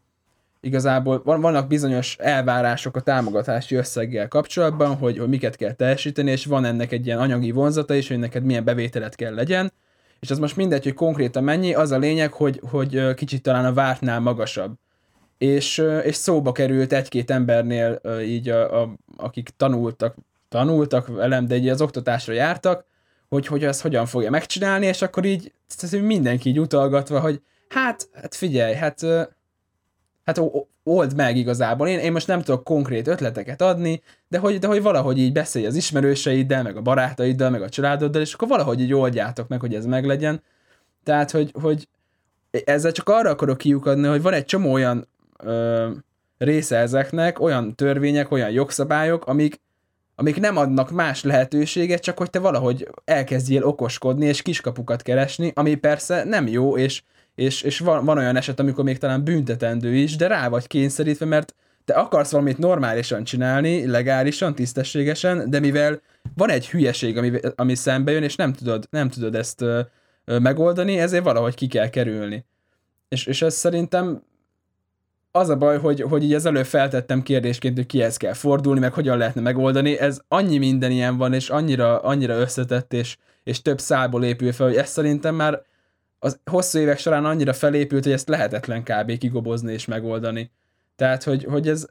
igazából 0.61 1.23
vannak 1.25 1.69
bizonyos 1.69 2.17
elvárások 2.21 2.97
a 2.97 3.01
támogatási 3.01 3.75
összeggel 3.75 4.29
kapcsolatban, 4.29 4.97
hogy, 4.97 5.19
hogy 5.19 5.29
miket 5.29 5.57
kell 5.57 5.73
teljesíteni, 5.73 6.31
és 6.31 6.47
van 6.47 6.65
ennek 6.65 6.93
egy 6.93 7.07
ilyen 7.07 7.19
anyagi 7.19 7.51
vonzata 7.51 7.95
is, 7.95 8.09
hogy 8.09 8.19
neked 8.19 8.45
milyen 8.45 8.65
bevételet 8.65 9.15
kell 9.15 9.35
legyen, 9.35 9.73
és 10.21 10.31
az 10.31 10.39
most 10.39 10.57
mindegy, 10.57 10.85
hogy 10.85 10.95
konkrétan 10.95 11.45
mennyi, 11.45 11.75
az 11.75 11.91
a 11.91 11.99
lényeg, 11.99 12.33
hogy, 12.33 12.61
hogy 12.71 13.15
kicsit 13.15 13.43
talán 13.43 13.65
a 13.65 13.73
vártnál 13.73 14.21
magasabb. 14.21 14.75
És, 15.39 15.85
és 16.03 16.15
szóba 16.15 16.53
került 16.53 16.93
egy-két 16.93 17.31
embernél 17.31 18.01
így, 18.23 18.49
a, 18.49 18.83
a, 18.83 18.95
akik 19.17 19.49
tanultak, 19.57 20.17
tanultak 20.49 21.07
velem, 21.07 21.47
de 21.47 21.57
így 21.57 21.69
az 21.69 21.81
oktatásra 21.81 22.33
jártak, 22.33 22.85
hogy, 23.29 23.47
hogy 23.47 23.65
ezt 23.65 23.81
hogyan 23.81 24.07
fogja 24.07 24.31
megcsinálni, 24.31 24.87
és 24.87 25.03
akkor 25.03 25.25
így 25.25 25.53
mindenki 26.01 26.49
így 26.49 26.61
utalgatva, 26.61 27.21
hogy 27.21 27.43
hát, 27.69 28.09
hát 28.13 28.35
figyelj, 28.35 28.75
hát, 28.75 29.01
hát 30.25 30.41
old 30.85 31.15
meg 31.15 31.37
igazából. 31.37 31.89
Én, 31.89 31.99
én 31.99 32.13
most 32.13 32.27
nem 32.27 32.43
tudok 32.43 32.65
konkrét 32.65 33.07
ötleteket 33.09 33.63
adni, 33.63 34.03
de 34.29 34.39
hogy, 34.39 34.59
de 34.59 34.67
hogy 34.67 34.83
valahogy 34.83 35.19
így 35.19 35.33
beszélj 35.33 35.67
az 35.67 35.75
ismerőseiddel, 35.75 36.63
meg 36.63 36.77
a 36.77 36.81
barátaiddal, 36.81 37.51
meg 37.51 37.63
a 37.63 37.69
családoddal, 37.69 38.23
és 38.23 38.33
akkor 38.35 38.49
valahogy 38.49 38.81
így 38.81 38.95
oldjátok 38.95 39.49
meg, 39.49 39.61
hogy 39.61 39.75
ez 39.75 39.87
meglegyen. 39.87 40.43
Tehát, 41.03 41.31
hogy, 41.31 41.51
hogy 41.61 41.89
ezzel 42.65 42.93
csak 42.93 43.09
arra 43.09 43.31
akarok 43.31 43.59
kiukadni, 43.59 44.07
hogy 44.07 44.23
van 44.23 44.33
egy 44.33 44.45
csomó 44.45 44.73
olyan 44.73 45.09
ö, 45.39 45.91
része 46.39 46.77
ezeknek, 46.77 47.41
olyan 47.41 47.75
törvények, 47.75 48.31
olyan 48.31 48.51
jogszabályok, 48.51 49.27
amik, 49.27 49.61
amik 50.15 50.41
nem 50.41 50.57
adnak 50.57 50.91
más 50.91 51.23
lehetőséget, 51.23 52.03
csak 52.03 52.19
hogy 52.19 52.31
te 52.31 52.39
valahogy 52.39 52.89
elkezdjél 53.05 53.65
okoskodni 53.65 54.27
és 54.27 54.43
kiskapukat 54.43 55.03
keresni, 55.03 55.53
ami 55.55 55.75
persze 55.75 56.25
nem 56.25 56.47
jó, 56.47 56.77
és, 56.77 57.03
és, 57.35 57.63
és 57.63 57.79
van, 57.79 58.05
van 58.05 58.19
olyan 58.19 58.37
eset, 58.37 58.61
amikor 58.61 58.85
még 58.85 58.99
talán 58.99 59.25
büntetendő 59.25 59.95
is, 59.95 60.17
de 60.17 60.27
rá 60.27 60.49
vagy 60.49 60.67
kényszerítve, 60.67 61.27
mert 61.27 61.55
te 61.85 61.95
akarsz 61.95 62.31
valamit 62.31 62.59
normálisan 62.59 63.25
csinálni, 63.25 63.87
legálisan, 63.87 64.55
tisztességesen, 64.55 65.51
de 65.51 65.61
mivel 65.61 66.01
van 66.35 66.51
egy 66.51 66.69
hülyeség, 66.69 67.17
ami, 67.17 67.33
ami 67.55 67.75
szembe 67.75 68.13
jön, 68.13 68.23
és 68.23 68.37
nem 68.37 68.53
tudod, 68.53 68.87
nem 68.91 69.09
tudod 69.09 69.35
ezt 69.35 69.61
ö, 69.61 69.81
ö, 70.25 70.39
megoldani, 70.39 70.99
ezért 70.99 71.25
valahogy 71.25 71.55
ki 71.55 71.67
kell 71.67 71.89
kerülni. 71.89 72.45
És, 73.09 73.27
és 73.27 73.43
ez 73.43 73.55
szerintem 73.55 74.23
az 75.31 75.49
a 75.49 75.57
baj, 75.57 75.79
hogy, 75.79 76.01
hogy 76.01 76.23
így 76.23 76.35
az 76.35 76.47
előbb 76.47 76.65
feltettem 76.65 77.23
kérdésként, 77.23 77.77
hogy 77.77 77.87
kihez 77.87 78.17
kell 78.17 78.33
fordulni, 78.33 78.81
meg 78.81 78.93
hogyan 78.93 79.19
lehetne 79.19 79.41
megoldani, 79.41 79.99
ez 79.99 80.21
annyi 80.29 80.59
minden 80.59 80.91
ilyen 80.91 81.17
van, 81.17 81.33
és 81.33 81.51
annyira, 81.51 82.01
annyira 82.01 82.35
összetett, 82.35 82.93
és, 82.93 83.17
és 83.43 83.63
több 83.63 83.81
szából 83.81 84.25
épül 84.25 84.53
fel, 84.53 84.67
hogy 84.67 84.77
ezt 84.77 84.93
szerintem 84.93 85.35
már 85.35 85.63
az 86.25 86.39
hosszú 86.45 86.79
évek 86.79 86.99
során 86.99 87.25
annyira 87.25 87.53
felépült, 87.53 88.05
hogy 88.05 88.13
ezt 88.13 88.29
lehetetlen 88.29 88.83
kb. 88.83 89.19
kigobozni 89.19 89.73
és 89.73 89.85
megoldani. 89.85 90.51
Tehát, 90.97 91.23
hogy, 91.23 91.45
hogy 91.45 91.69
ez 91.69 91.87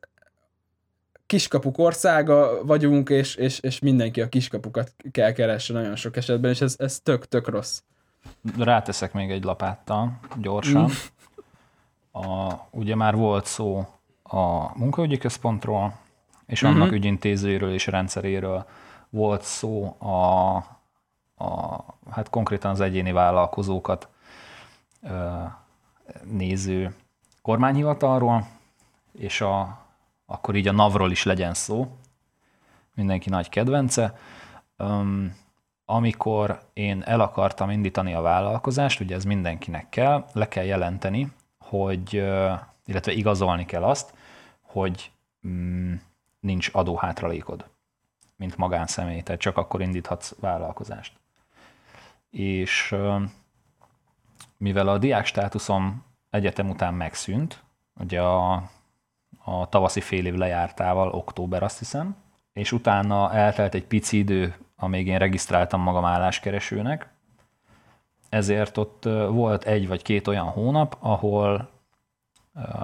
kiskapuk 1.25 1.77
országa 1.77 2.65
vagyunk, 2.65 3.09
és, 3.09 3.35
és, 3.35 3.59
és 3.59 3.79
mindenki 3.79 4.21
a 4.21 4.29
kiskapukat 4.29 4.93
kell 5.11 5.31
keressen 5.31 5.75
nagyon 5.75 5.95
sok 5.95 6.17
esetben, 6.17 6.51
és 6.51 6.61
ez, 6.61 6.75
ez 6.77 6.99
tök, 6.99 7.27
tök 7.27 7.47
rossz. 7.47 7.81
Ráteszek 8.57 9.13
még 9.13 9.31
egy 9.31 9.43
lapáttal, 9.43 10.19
gyorsan. 10.41 10.89
A, 12.11 12.53
ugye 12.69 12.95
már 12.95 13.15
volt 13.15 13.45
szó 13.45 13.87
a 14.23 14.77
munkaügyi 14.77 15.17
központról, 15.17 15.93
és 16.45 16.63
annak 16.63 16.77
uh-huh. 16.77 16.95
ügyintézőről 16.95 17.73
és 17.73 17.87
rendszeréről 17.87 18.65
volt 19.09 19.41
szó 19.41 19.95
a, 19.99 20.55
a, 21.35 21.83
hát 22.11 22.29
konkrétan 22.29 22.71
az 22.71 22.79
egyéni 22.79 23.11
vállalkozókat 23.11 24.07
néző 26.23 26.95
kormányhivatalról, 27.41 28.47
és 29.11 29.41
a, 29.41 29.85
akkor 30.25 30.55
így 30.55 30.67
a 30.67 30.71
NAV-ról 30.71 31.11
is 31.11 31.23
legyen 31.23 31.53
szó, 31.53 31.97
mindenki 32.95 33.29
nagy 33.29 33.49
kedvence. 33.49 34.17
Amikor 35.85 36.61
én 36.73 37.01
el 37.05 37.19
akartam 37.19 37.69
indítani 37.69 38.13
a 38.13 38.21
vállalkozást, 38.21 38.99
ugye 38.99 39.15
ez 39.15 39.23
mindenkinek 39.23 39.89
kell, 39.89 40.25
le 40.33 40.47
kell 40.47 40.63
jelenteni, 40.63 41.31
hogy, 41.59 42.13
illetve 42.85 43.11
igazolni 43.11 43.65
kell 43.65 43.83
azt, 43.83 44.13
hogy 44.61 45.11
mm, 45.47 45.93
nincs 46.39 46.69
adóhátralékod, 46.73 47.69
mint 48.35 48.57
magánszemély, 48.57 49.21
tehát 49.21 49.41
csak 49.41 49.57
akkor 49.57 49.81
indíthatsz 49.81 50.35
vállalkozást. 50.39 51.13
És 52.29 52.95
mivel 54.63 54.87
a 54.87 54.97
diák 54.97 55.25
státuszom 55.25 56.03
egyetem 56.29 56.69
után 56.69 56.93
megszűnt, 56.93 57.63
ugye 57.99 58.21
a, 58.21 58.53
a 59.43 59.69
tavaszi 59.69 60.01
fél 60.01 60.25
év 60.25 60.33
lejártával, 60.33 61.09
október 61.09 61.63
azt 61.63 61.79
hiszem, 61.79 62.15
és 62.53 62.71
utána 62.71 63.33
eltelt 63.33 63.73
egy 63.73 63.85
pici 63.85 64.17
idő, 64.17 64.55
amíg 64.75 65.07
én 65.07 65.17
regisztráltam 65.17 65.81
magam 65.81 66.05
álláskeresőnek, 66.05 67.09
ezért 68.29 68.77
ott 68.77 69.03
volt 69.29 69.63
egy 69.63 69.87
vagy 69.87 70.01
két 70.01 70.27
olyan 70.27 70.47
hónap, 70.47 70.97
ahol 70.99 71.69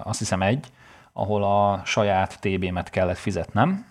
azt 0.03 0.19
hiszem 0.19 0.41
egy, 0.41 0.71
ahol 1.13 1.43
a 1.43 1.81
saját 1.85 2.39
TB-met 2.39 2.89
kellett 2.89 3.17
fizetnem, 3.17 3.85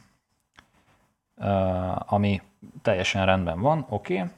ami 1.99 2.43
teljesen 2.83 3.27
rendben 3.27 3.61
van, 3.61 3.87
oké, 3.89 4.15
okay, 4.15 4.31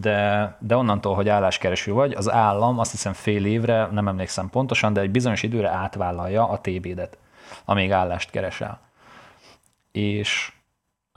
de, 0.00 0.56
de 0.60 0.76
onnantól, 0.76 1.14
hogy 1.14 1.28
álláskereső 1.28 1.92
vagy, 1.92 2.12
az 2.12 2.30
állam 2.30 2.78
azt 2.78 2.90
hiszem 2.90 3.12
fél 3.12 3.44
évre, 3.46 3.86
nem 3.86 4.08
emlékszem 4.08 4.50
pontosan, 4.50 4.92
de 4.92 5.00
egy 5.00 5.10
bizonyos 5.10 5.42
időre 5.42 5.68
átvállalja 5.68 6.48
a 6.48 6.60
TB-det, 6.60 7.18
amíg 7.64 7.90
állást 7.90 8.30
keresel. 8.30 8.80
És 9.92 10.52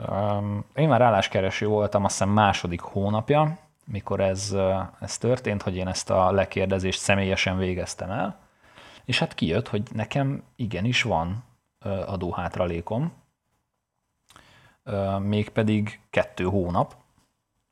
um, 0.08 0.66
én 0.76 0.88
már 0.88 1.02
álláskereső 1.02 1.68
voltam 1.68 2.04
azt 2.04 2.18
hiszem 2.18 2.34
második 2.34 2.82
hónapja, 2.82 3.58
mikor 3.86 4.20
ez, 4.20 4.56
ez 5.00 5.18
történt, 5.18 5.62
hogy 5.62 5.76
én 5.76 5.88
ezt 5.88 6.10
a 6.10 6.32
lekérdezést 6.32 7.00
személyesen 7.00 7.58
végeztem 7.58 8.12
el, 8.12 8.40
és 9.06 9.20
hát 9.20 9.34
kijött, 9.34 9.68
hogy 9.68 9.84
nekem 9.94 10.44
igenis 10.56 11.02
van 11.02 11.44
adóhátralékom, 12.06 13.14
mégpedig 15.20 16.00
kettő 16.10 16.44
hónap, 16.44 16.96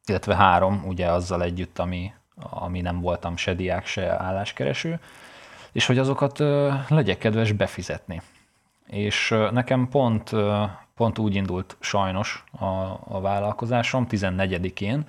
illetve 0.06 0.36
három, 0.36 0.84
ugye 0.88 1.12
azzal 1.12 1.44
együtt, 1.44 1.80
ami, 1.80 2.14
ami 2.36 2.82
nem 2.82 3.02
voltam 3.02 3.38
se 3.38 3.54
diák, 3.54 3.86
se 3.86 4.24
álláskereső, 4.24 5.00
és 5.72 5.86
hogy 5.86 5.98
azokat 5.98 6.40
legyek 6.88 7.18
kedves 7.18 7.52
befizetni. 7.52 8.22
És 8.88 9.36
nekem 9.52 9.90
pont, 9.90 10.32
pont 10.96 11.18
úgy 11.18 11.36
indult 11.36 11.78
sajnos 11.80 12.44
a, 12.60 12.66
a 13.08 13.22
vállalkozásom 13.22 14.08
14-én, 14.10 15.08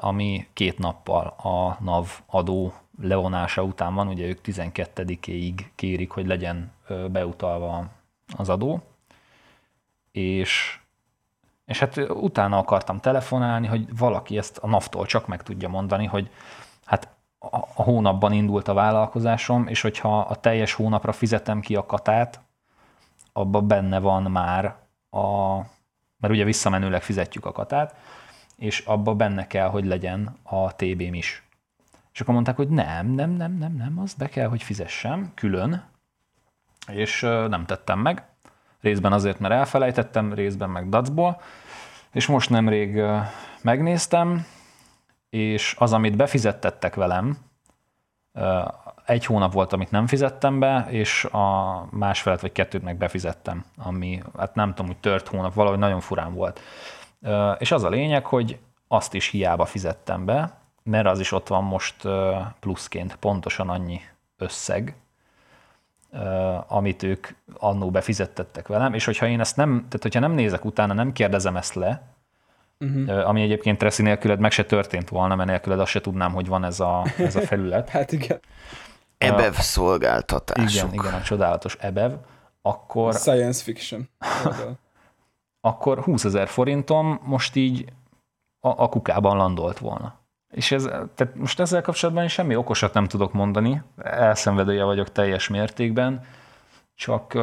ami 0.00 0.46
két 0.52 0.78
nappal 0.78 1.26
a 1.26 1.82
NAV 1.84 2.20
adó 2.26 2.72
levonása 3.02 3.62
után 3.62 3.94
van, 3.94 4.08
ugye 4.08 4.26
ők 4.26 4.38
12-éig 4.44 5.54
kérik, 5.74 6.10
hogy 6.10 6.26
legyen 6.26 6.72
beutalva 7.10 7.84
az 8.36 8.48
adó, 8.48 8.82
és, 10.12 10.79
és 11.70 11.78
hát 11.78 11.96
utána 12.08 12.58
akartam 12.58 12.98
telefonálni, 12.98 13.66
hogy 13.66 13.96
valaki 13.96 14.38
ezt 14.38 14.58
a 14.58 14.66
NAV-tól 14.66 15.06
csak 15.06 15.26
meg 15.26 15.42
tudja 15.42 15.68
mondani, 15.68 16.06
hogy 16.06 16.30
hát 16.84 17.08
a 17.38 17.82
hónapban 17.82 18.32
indult 18.32 18.68
a 18.68 18.74
vállalkozásom, 18.74 19.66
és 19.66 19.80
hogyha 19.80 20.18
a 20.18 20.34
teljes 20.34 20.72
hónapra 20.72 21.12
fizetem 21.12 21.60
ki 21.60 21.76
a 21.76 21.86
katát, 21.86 22.40
abban 23.32 23.66
benne 23.66 23.98
van 23.98 24.22
már 24.22 24.64
a, 25.10 25.56
mert 26.16 26.32
ugye 26.32 26.44
visszamenőleg 26.44 27.02
fizetjük 27.02 27.46
a 27.46 27.52
katát, 27.52 27.94
és 28.56 28.78
abba 28.78 29.14
benne 29.14 29.46
kell, 29.46 29.68
hogy 29.68 29.84
legyen 29.84 30.36
a 30.42 30.74
TB-m 30.74 31.14
is. 31.14 31.48
És 32.12 32.20
akkor 32.20 32.34
mondták, 32.34 32.56
hogy 32.56 32.68
nem, 32.68 33.06
nem, 33.06 33.30
nem, 33.30 33.52
nem, 33.52 33.72
nem, 33.72 33.98
az 33.98 34.14
be 34.14 34.28
kell, 34.28 34.48
hogy 34.48 34.62
fizessem 34.62 35.32
külön, 35.34 35.84
és 36.86 37.20
nem 37.20 37.64
tettem 37.66 37.98
meg. 37.98 38.24
Részben 38.80 39.12
azért, 39.12 39.38
mert 39.38 39.54
elfelejtettem, 39.54 40.32
részben 40.32 40.70
meg 40.70 40.88
dacból, 40.88 41.40
és 42.12 42.26
most 42.26 42.50
nemrég 42.50 43.02
megnéztem, 43.62 44.46
és 45.30 45.74
az, 45.78 45.92
amit 45.92 46.16
befizettettek 46.16 46.94
velem, 46.94 47.38
egy 49.06 49.24
hónap 49.24 49.52
volt, 49.52 49.72
amit 49.72 49.90
nem 49.90 50.06
fizettem 50.06 50.58
be, 50.58 50.86
és 50.88 51.24
a 51.24 51.86
másfelet 51.90 52.40
vagy 52.40 52.52
kettőt 52.52 52.82
meg 52.82 52.96
befizettem, 52.96 53.64
ami, 53.76 54.22
hát 54.38 54.54
nem 54.54 54.68
tudom, 54.68 54.86
hogy 54.86 55.00
tört 55.00 55.28
hónap, 55.28 55.54
valahogy 55.54 55.78
nagyon 55.78 56.00
furán 56.00 56.34
volt. 56.34 56.60
És 57.58 57.72
az 57.72 57.84
a 57.84 57.88
lényeg, 57.88 58.26
hogy 58.26 58.58
azt 58.88 59.14
is 59.14 59.28
hiába 59.28 59.64
fizettem 59.64 60.24
be, 60.24 60.58
mert 60.82 61.06
az 61.06 61.20
is 61.20 61.32
ott 61.32 61.48
van 61.48 61.64
most 61.64 62.08
pluszként 62.60 63.16
pontosan 63.16 63.68
annyi 63.68 64.00
összeg, 64.36 64.94
amit 66.66 67.02
ők 67.02 67.28
annó 67.58 67.90
befizettettek 67.90 68.68
velem, 68.68 68.94
és 68.94 69.04
hogyha 69.04 69.26
én 69.26 69.40
ezt 69.40 69.56
nem, 69.56 69.76
tehát 69.76 70.02
hogyha 70.02 70.20
nem 70.20 70.32
nézek 70.32 70.64
utána, 70.64 70.92
nem 70.92 71.12
kérdezem 71.12 71.56
ezt 71.56 71.74
le, 71.74 72.02
uh-huh. 72.78 73.28
ami 73.28 73.42
egyébként 73.42 73.78
Tresszi 73.78 74.02
nélküled 74.02 74.38
meg 74.38 74.50
se 74.50 74.64
történt 74.64 75.08
volna, 75.08 75.34
mert 75.34 75.48
nélküled 75.48 75.80
azt 75.80 75.90
se 75.90 76.00
tudnám, 76.00 76.32
hogy 76.32 76.46
van 76.46 76.64
ez 76.64 76.80
a, 76.80 77.06
ez 77.18 77.36
a 77.36 77.40
felület. 77.40 77.88
hát 77.98 78.12
igen. 78.12 78.40
EBEV 79.18 79.54
szolgáltatások. 79.54 80.92
Igen, 80.92 81.04
igen, 81.04 81.20
a 81.20 81.22
csodálatos 81.22 81.76
EBEV. 81.80 82.12
Akkor... 82.62 83.14
Science 83.14 83.62
fiction. 83.62 84.08
akkor 85.60 85.98
20 85.98 86.24
ezer 86.24 86.48
forintom 86.48 87.20
most 87.22 87.56
így 87.56 87.92
a, 88.60 88.68
a 88.68 88.88
kukában 88.88 89.36
landolt 89.36 89.78
volna. 89.78 90.19
És 90.50 90.72
ez, 90.72 90.82
tehát 91.14 91.34
most 91.34 91.60
ezzel 91.60 91.82
kapcsolatban 91.82 92.28
semmi 92.28 92.56
okosat 92.56 92.94
nem 92.94 93.06
tudok 93.06 93.32
mondani, 93.32 93.82
elszenvedője 94.02 94.84
vagyok 94.84 95.12
teljes 95.12 95.48
mértékben, 95.48 96.24
csak 96.94 97.34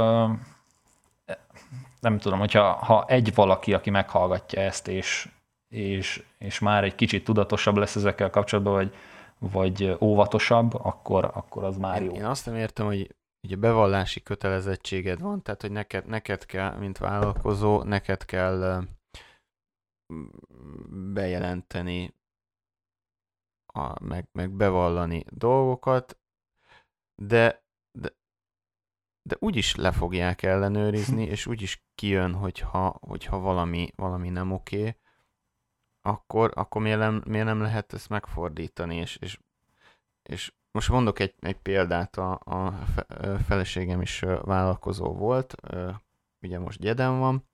nem 2.00 2.18
tudom, 2.18 2.40
hogyha 2.40 2.72
ha 2.72 3.06
egy 3.08 3.36
valaki, 3.36 3.74
aki 3.74 3.90
meghallgatja 3.90 4.62
ezt, 4.62 4.88
és, 4.88 5.30
és, 5.68 6.24
és 6.38 6.60
már 6.60 6.84
egy 6.84 6.96
kicsit 6.96 7.24
tudatosabb 7.24 7.78
lesz 7.78 7.96
ezekkel 7.96 8.30
kapcsolatban, 8.30 8.74
vagy, 8.74 8.96
vagy 9.40 9.98
óvatosabb, 10.02 10.74
akkor, 10.74 11.32
akkor 11.34 11.64
az 11.64 11.78
már 11.78 12.04
jó. 12.04 12.12
Én 12.12 12.26
azt 12.26 12.46
nem 12.46 12.56
értem, 12.56 12.86
hogy 12.86 13.16
ugye 13.48 13.56
bevallási 13.56 14.24
kötelezettséged 14.24 15.22
van, 15.22 15.42
tehát 15.42 15.62
hogy 15.62 15.72
neked, 15.72 16.06
neked 16.06 16.46
kell, 16.46 16.78
mint 16.78 16.98
vállalkozó, 16.98 17.84
neked 17.84 18.26
kell 18.26 18.84
bejelenteni, 21.14 22.14
a, 23.78 24.04
meg, 24.04 24.28
meg 24.32 24.52
bevallani 24.52 25.24
dolgokat, 25.30 26.20
de, 27.16 27.64
de, 27.92 28.16
de 29.22 29.36
úgyis 29.40 29.76
le 29.76 29.92
fogják 29.92 30.44
ellenőrizni, 30.44 31.24
és 31.34 31.46
úgyis 31.46 31.84
kijön, 31.96 32.34
hogyha, 32.34 32.98
hogyha 33.02 33.40
valami, 33.40 33.90
valami 33.96 34.30
nem 34.30 34.52
oké, 34.52 34.98
akkor, 36.02 36.52
akkor 36.56 36.82
miért, 36.82 37.00
nem, 37.00 37.24
miért 37.28 37.46
nem 37.46 37.62
lehet 37.62 37.94
ezt 37.94 38.10
megfordítani, 38.10 38.96
és, 38.96 39.16
és, 39.16 39.40
és 40.24 40.54
most 40.72 40.90
mondok 40.90 41.20
egy, 41.20 41.36
egy 41.40 41.58
példát, 41.58 42.18
a, 42.18 42.40
a 42.44 42.72
feleségem 43.48 44.02
is 44.02 44.20
vállalkozó 44.42 45.14
volt, 45.14 45.56
ugye 46.42 46.60
most 46.60 46.80
gyeden 46.80 47.20
van, 47.20 47.50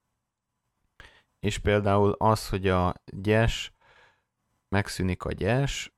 és 1.40 1.58
például 1.58 2.12
az, 2.12 2.50
hogy 2.50 2.68
a 2.68 2.94
gyes, 3.06 3.74
megszűnik 4.70 5.24
a 5.24 5.32
gyes, 5.32 5.94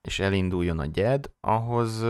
és 0.00 0.18
elinduljon 0.18 0.78
a 0.78 0.86
gyed, 0.86 1.30
ahhoz 1.40 2.04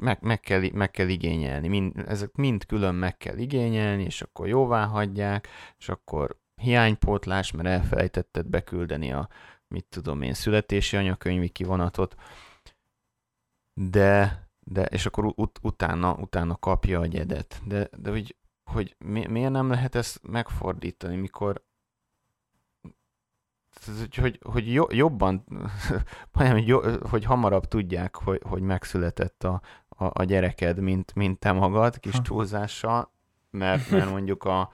meg, 0.00 0.18
meg, 0.20 0.40
kell, 0.40 0.62
meg 0.72 0.90
kell 0.90 1.08
igényelni. 1.08 1.68
Mind, 1.68 2.04
ezek 2.06 2.34
mind 2.34 2.66
külön 2.66 2.94
meg 2.94 3.16
kell 3.16 3.36
igényelni, 3.36 4.02
és 4.02 4.22
akkor 4.22 4.48
jóvá 4.48 4.84
hagyják, 4.84 5.48
és 5.78 5.88
akkor 5.88 6.38
hiánypótlás, 6.60 7.50
mert 7.50 7.68
elfelejtetted 7.68 8.46
beküldeni 8.46 9.12
a, 9.12 9.28
mit 9.68 9.86
tudom 9.88 10.22
én, 10.22 10.34
születési 10.34 10.96
anyakönyvi 10.96 11.48
kivonatot, 11.48 12.14
de, 13.80 14.46
de 14.66 14.84
és 14.84 15.06
akkor 15.06 15.32
ut, 15.36 15.58
utána, 15.62 16.14
utána 16.14 16.56
kapja 16.56 17.00
a 17.00 17.06
gyedet. 17.06 17.60
De, 17.64 17.88
de 17.96 18.10
hogy, 18.10 18.36
hogy 18.70 18.96
mi, 18.98 19.26
miért 19.26 19.50
nem 19.50 19.70
lehet 19.70 19.94
ezt 19.94 20.22
megfordítani, 20.22 21.16
mikor 21.16 21.66
hogy, 24.20 24.40
hogy 24.42 24.72
jobban, 24.96 25.44
hogy, 26.32 26.74
hogy 27.10 27.24
hamarabb 27.24 27.64
tudják, 27.64 28.16
hogy, 28.16 28.40
hogy 28.44 28.62
megszületett 28.62 29.44
a, 29.44 29.60
a, 29.88 30.04
a 30.12 30.24
gyereked, 30.24 30.80
mint, 30.80 31.14
mint 31.14 31.38
te 31.38 31.52
magad, 31.52 31.98
kis 31.98 32.16
túlzással, 32.22 33.12
mert, 33.50 33.90
mert 33.90 34.10
mondjuk 34.10 34.44
a, 34.44 34.70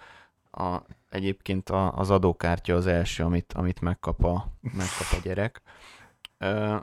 a, 0.51 0.83
egyébként 1.09 1.71
a, 1.71 1.93
az 1.93 2.11
adókártya 2.11 2.75
az 2.75 2.87
első, 2.87 3.25
amit, 3.25 3.53
amit 3.53 3.81
megkap, 3.81 4.25
a, 4.25 4.47
megkap 4.61 5.07
a 5.13 5.21
gyerek. 5.23 5.63
Ö, 6.39 6.77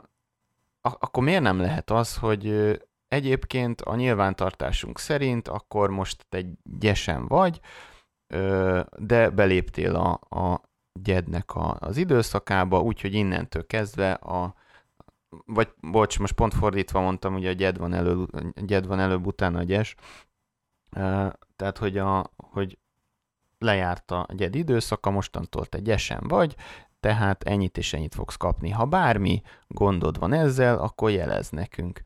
akkor 0.80 1.22
miért 1.22 1.42
nem 1.42 1.60
lehet 1.60 1.90
az, 1.90 2.16
hogy 2.16 2.76
egyébként 3.08 3.80
a 3.80 3.94
nyilvántartásunk 3.94 4.98
szerint 4.98 5.48
akkor 5.48 5.90
most 5.90 6.26
egy 6.28 6.52
gyesen 6.62 7.26
vagy, 7.26 7.60
de 8.96 9.30
beléptél 9.30 9.94
a, 9.94 10.38
a 10.38 10.60
gyednek 10.92 11.54
a, 11.54 11.76
az 11.80 11.96
időszakába, 11.96 12.80
úgyhogy 12.80 13.14
innentől 13.14 13.66
kezdve 13.66 14.12
a, 14.12 14.54
vagy 15.46 15.74
bocs, 15.80 16.18
most 16.18 16.34
pont 16.34 16.54
fordítva 16.54 17.00
mondtam, 17.00 17.34
ugye 17.34 17.48
a 17.48 17.52
gyed 17.52 17.78
van, 17.78 17.92
elő, 17.92 18.26
gyed 18.54 18.86
van 18.86 19.00
előbb, 19.00 19.26
utána 19.26 19.58
a 19.58 19.62
gyes, 19.62 19.94
tehát 21.56 21.78
hogy, 21.78 21.98
a, 21.98 22.32
hogy 22.36 22.78
lejárt 23.58 24.10
a 24.10 24.26
gyed 24.34 24.54
időszaka, 24.54 25.10
mostantól 25.10 25.66
te 25.66 25.78
gyesen 25.78 26.20
vagy, 26.28 26.56
tehát 27.00 27.42
ennyit 27.42 27.78
és 27.78 27.92
ennyit 27.92 28.14
fogsz 28.14 28.36
kapni. 28.36 28.70
Ha 28.70 28.84
bármi 28.84 29.42
gondod 29.66 30.18
van 30.18 30.32
ezzel, 30.32 30.78
akkor 30.78 31.10
jelez 31.10 31.50
nekünk. 31.50 32.02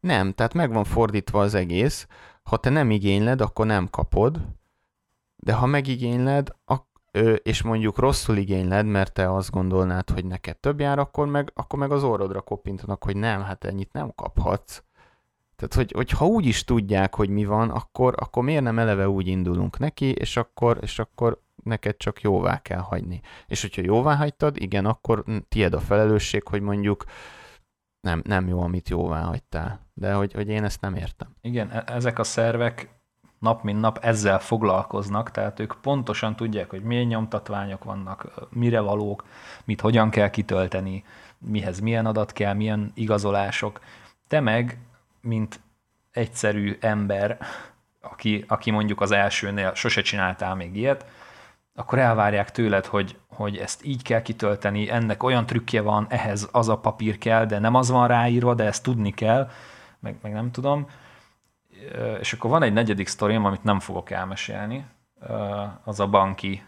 Nem, 0.00 0.32
tehát 0.32 0.54
meg 0.54 0.72
van 0.72 0.84
fordítva 0.84 1.40
az 1.40 1.54
egész, 1.54 2.06
ha 2.42 2.56
te 2.56 2.70
nem 2.70 2.90
igényled, 2.90 3.40
akkor 3.40 3.66
nem 3.66 3.88
kapod, 3.90 4.40
de 5.36 5.52
ha 5.52 5.66
megigényled, 5.66 6.56
és 7.42 7.62
mondjuk 7.62 7.98
rosszul 7.98 8.36
igényled, 8.36 8.86
mert 8.86 9.12
te 9.12 9.32
azt 9.34 9.50
gondolnád, 9.50 10.10
hogy 10.10 10.24
neked 10.24 10.56
több 10.56 10.80
jár, 10.80 10.98
akkor 10.98 11.26
meg, 11.26 11.50
akkor 11.54 11.78
meg 11.78 11.90
az 11.90 12.02
orrodra 12.02 12.40
koppintanak, 12.40 13.04
hogy 13.04 13.16
nem, 13.16 13.42
hát 13.42 13.64
ennyit 13.64 13.92
nem 13.92 14.12
kaphatsz. 14.14 14.82
Tehát, 15.56 15.74
hogy, 15.74 15.92
hogy 15.92 16.10
ha 16.10 16.26
úgy 16.26 16.46
is 16.46 16.64
tudják, 16.64 17.14
hogy 17.14 17.28
mi 17.28 17.44
van, 17.44 17.70
akkor, 17.70 18.14
akkor 18.16 18.42
miért 18.42 18.62
nem 18.62 18.78
eleve 18.78 19.08
úgy 19.08 19.26
indulunk 19.26 19.78
neki, 19.78 20.12
és 20.12 20.36
akkor, 20.36 20.78
és 20.80 20.98
akkor 20.98 21.42
neked 21.64 21.96
csak 21.96 22.20
jóvá 22.20 22.62
kell 22.62 22.78
hagyni. 22.78 23.20
És 23.46 23.60
hogyha 23.60 23.82
jóvá 23.82 24.16
hagytad, 24.16 24.56
igen, 24.56 24.86
akkor 24.86 25.24
tied 25.48 25.74
a 25.74 25.80
felelősség, 25.80 26.46
hogy 26.48 26.60
mondjuk 26.60 27.04
nem, 28.00 28.22
nem 28.24 28.48
jó, 28.48 28.60
amit 28.60 28.88
jóvá 28.88 29.22
hagytál. 29.22 29.86
De 29.94 30.12
hogy, 30.12 30.32
hogy 30.32 30.48
én 30.48 30.64
ezt 30.64 30.80
nem 30.80 30.94
értem. 30.94 31.36
Igen, 31.40 31.70
e- 31.70 31.84
ezek 31.86 32.18
a 32.18 32.24
szervek 32.24 32.95
nap 33.38 33.62
mint 33.62 33.80
nap 33.80 33.98
ezzel 34.02 34.38
foglalkoznak, 34.38 35.30
tehát 35.30 35.60
ők 35.60 35.74
pontosan 35.80 36.36
tudják, 36.36 36.70
hogy 36.70 36.82
milyen 36.82 37.06
nyomtatványok 37.06 37.84
vannak, 37.84 38.48
mire 38.50 38.80
valók, 38.80 39.24
mit 39.64 39.80
hogyan 39.80 40.10
kell 40.10 40.30
kitölteni, 40.30 41.04
mihez 41.38 41.80
milyen 41.80 42.06
adat 42.06 42.32
kell, 42.32 42.52
milyen 42.52 42.92
igazolások. 42.94 43.80
Te 44.28 44.40
meg, 44.40 44.78
mint 45.20 45.60
egyszerű 46.12 46.76
ember, 46.80 47.38
aki, 48.00 48.44
aki 48.48 48.70
mondjuk 48.70 49.00
az 49.00 49.10
elsőnél 49.10 49.74
sose 49.74 50.02
csináltál 50.02 50.54
még 50.54 50.76
ilyet, 50.76 51.06
akkor 51.74 51.98
elvárják 51.98 52.50
tőled, 52.50 52.86
hogy, 52.86 53.18
hogy 53.28 53.56
ezt 53.56 53.84
így 53.84 54.02
kell 54.02 54.22
kitölteni, 54.22 54.90
ennek 54.90 55.22
olyan 55.22 55.46
trükkje 55.46 55.80
van, 55.80 56.06
ehhez 56.08 56.48
az 56.52 56.68
a 56.68 56.78
papír 56.78 57.18
kell, 57.18 57.46
de 57.46 57.58
nem 57.58 57.74
az 57.74 57.90
van 57.90 58.08
ráírva, 58.08 58.54
de 58.54 58.64
ezt 58.64 58.82
tudni 58.82 59.10
kell, 59.10 59.50
meg, 60.00 60.16
meg 60.22 60.32
nem 60.32 60.50
tudom. 60.50 60.88
És 62.18 62.32
akkor 62.32 62.50
van 62.50 62.62
egy 62.62 62.72
negyedik 62.72 63.06
sztorim, 63.06 63.44
amit 63.44 63.64
nem 63.64 63.80
fogok 63.80 64.10
elmesélni, 64.10 64.86
az 65.84 66.00
a 66.00 66.06
banki, 66.06 66.66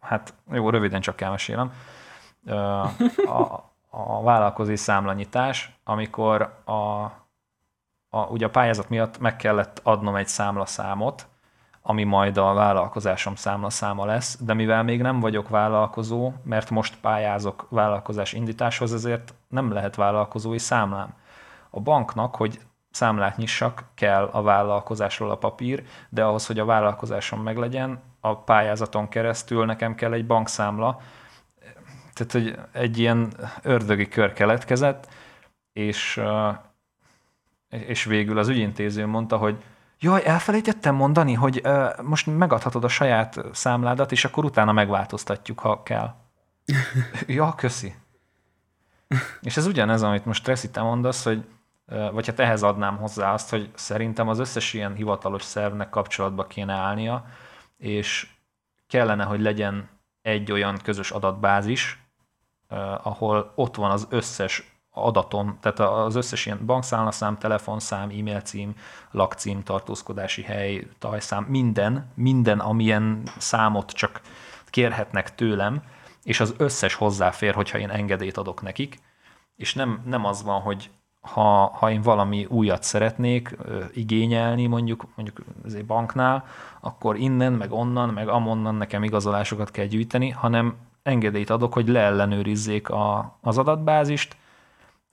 hát 0.00 0.34
jó, 0.50 0.70
röviden 0.70 1.00
csak 1.00 1.20
elmesélem, 1.20 1.72
a, 3.26 3.72
a 3.90 4.22
vállalkozói 4.22 4.76
számlanyítás, 4.76 5.78
amikor 5.84 6.62
a, 6.64 6.72
a, 8.08 8.26
ugye 8.28 8.46
a 8.46 8.50
pályázat 8.50 8.88
miatt 8.88 9.18
meg 9.18 9.36
kellett 9.36 9.80
adnom 9.82 10.16
egy 10.16 10.28
számlaszámot, 10.28 11.26
ami 11.82 12.04
majd 12.04 12.36
a 12.36 12.52
vállalkozásom 12.52 13.34
számlaszáma 13.34 14.04
lesz, 14.04 14.38
de 14.40 14.54
mivel 14.54 14.82
még 14.82 15.00
nem 15.00 15.20
vagyok 15.20 15.48
vállalkozó, 15.48 16.32
mert 16.42 16.70
most 16.70 17.00
pályázok 17.00 17.66
vállalkozás 17.70 18.32
indításhoz, 18.32 18.92
ezért 18.92 19.34
nem 19.48 19.72
lehet 19.72 19.94
vállalkozói 19.94 20.58
számlám. 20.58 21.14
A 21.70 21.80
banknak, 21.80 22.36
hogy 22.36 22.60
számlát 22.92 23.36
nyissak, 23.36 23.84
kell 23.94 24.24
a 24.32 24.42
vállalkozásról 24.42 25.30
a 25.30 25.36
papír, 25.36 25.84
de 26.08 26.24
ahhoz, 26.24 26.46
hogy 26.46 26.58
a 26.58 26.64
vállalkozásom 26.64 27.42
meglegyen, 27.42 28.02
a 28.20 28.36
pályázaton 28.36 29.08
keresztül 29.08 29.64
nekem 29.64 29.94
kell 29.94 30.12
egy 30.12 30.26
bankszámla. 30.26 31.00
Tehát, 32.12 32.32
hogy 32.32 32.58
egy 32.72 32.98
ilyen 32.98 33.32
ördögi 33.62 34.08
kör 34.08 34.32
keletkezett, 34.32 35.08
és, 35.72 36.20
és 37.68 38.04
végül 38.04 38.38
az 38.38 38.48
ügyintéző 38.48 39.06
mondta, 39.06 39.36
hogy 39.36 39.62
Jaj, 40.04 40.22
elfelejtettem 40.24 40.94
mondani, 40.94 41.34
hogy 41.34 41.62
most 42.02 42.26
megadhatod 42.26 42.84
a 42.84 42.88
saját 42.88 43.40
számládat, 43.52 44.12
és 44.12 44.24
akkor 44.24 44.44
utána 44.44 44.72
megváltoztatjuk, 44.72 45.58
ha 45.58 45.82
kell. 45.82 46.14
ja, 47.26 47.54
köszi. 47.54 47.94
És 49.40 49.56
ez 49.56 49.66
ugyanez, 49.66 50.02
amit 50.02 50.24
most 50.24 50.44
Tracy 50.44 50.70
te 50.70 50.82
mondasz, 50.82 51.24
hogy 51.24 51.44
vagy 51.86 52.26
hát 52.26 52.40
ehhez 52.40 52.62
adnám 52.62 52.96
hozzá 52.96 53.32
azt, 53.32 53.50
hogy 53.50 53.70
szerintem 53.74 54.28
az 54.28 54.38
összes 54.38 54.72
ilyen 54.72 54.94
hivatalos 54.94 55.42
szervnek 55.42 55.90
kapcsolatba 55.90 56.46
kéne 56.46 56.72
állnia, 56.72 57.24
és 57.76 58.28
kellene, 58.86 59.24
hogy 59.24 59.40
legyen 59.40 59.88
egy 60.22 60.52
olyan 60.52 60.78
közös 60.82 61.10
adatbázis, 61.10 62.02
ahol 63.02 63.52
ott 63.54 63.76
van 63.76 63.90
az 63.90 64.06
összes 64.10 64.72
adatom, 64.90 65.58
tehát 65.60 65.80
az 65.80 66.14
összes 66.14 66.46
ilyen 66.46 66.66
bankszámlaszám, 66.66 67.38
telefonszám, 67.38 68.10
e-mail 68.10 68.40
cím, 68.40 68.74
lakcím, 69.10 69.62
tartózkodási 69.62 70.42
hely, 70.42 70.86
tajszám, 70.98 71.44
minden, 71.44 72.10
minden, 72.14 72.58
amilyen 72.58 73.22
számot 73.38 73.90
csak 73.90 74.20
kérhetnek 74.66 75.34
tőlem, 75.34 75.82
és 76.22 76.40
az 76.40 76.54
összes 76.56 76.94
hozzáfér, 76.94 77.54
hogyha 77.54 77.78
én 77.78 77.90
engedélyt 77.90 78.36
adok 78.36 78.62
nekik, 78.62 79.00
és 79.56 79.74
nem, 79.74 80.02
nem 80.04 80.24
az 80.24 80.42
van, 80.42 80.60
hogy 80.60 80.90
ha, 81.22 81.66
ha 81.66 81.90
én 81.90 82.00
valami 82.00 82.44
újat 82.44 82.82
szeretnék 82.82 83.56
ö, 83.58 83.84
igényelni 83.92 84.66
mondjuk, 84.66 85.06
mondjuk 85.14 85.40
egy 85.74 85.86
banknál, 85.86 86.44
akkor 86.80 87.16
innen, 87.16 87.52
meg 87.52 87.72
onnan, 87.72 88.08
meg 88.08 88.28
amonnan 88.28 88.74
nekem 88.74 89.02
igazolásokat 89.02 89.70
kell 89.70 89.86
gyűjteni, 89.86 90.30
hanem 90.30 90.76
engedélyt 91.02 91.50
adok, 91.50 91.72
hogy 91.72 91.88
leellenőrizzék 91.88 92.88
a, 92.88 93.36
az 93.40 93.58
adatbázist, 93.58 94.36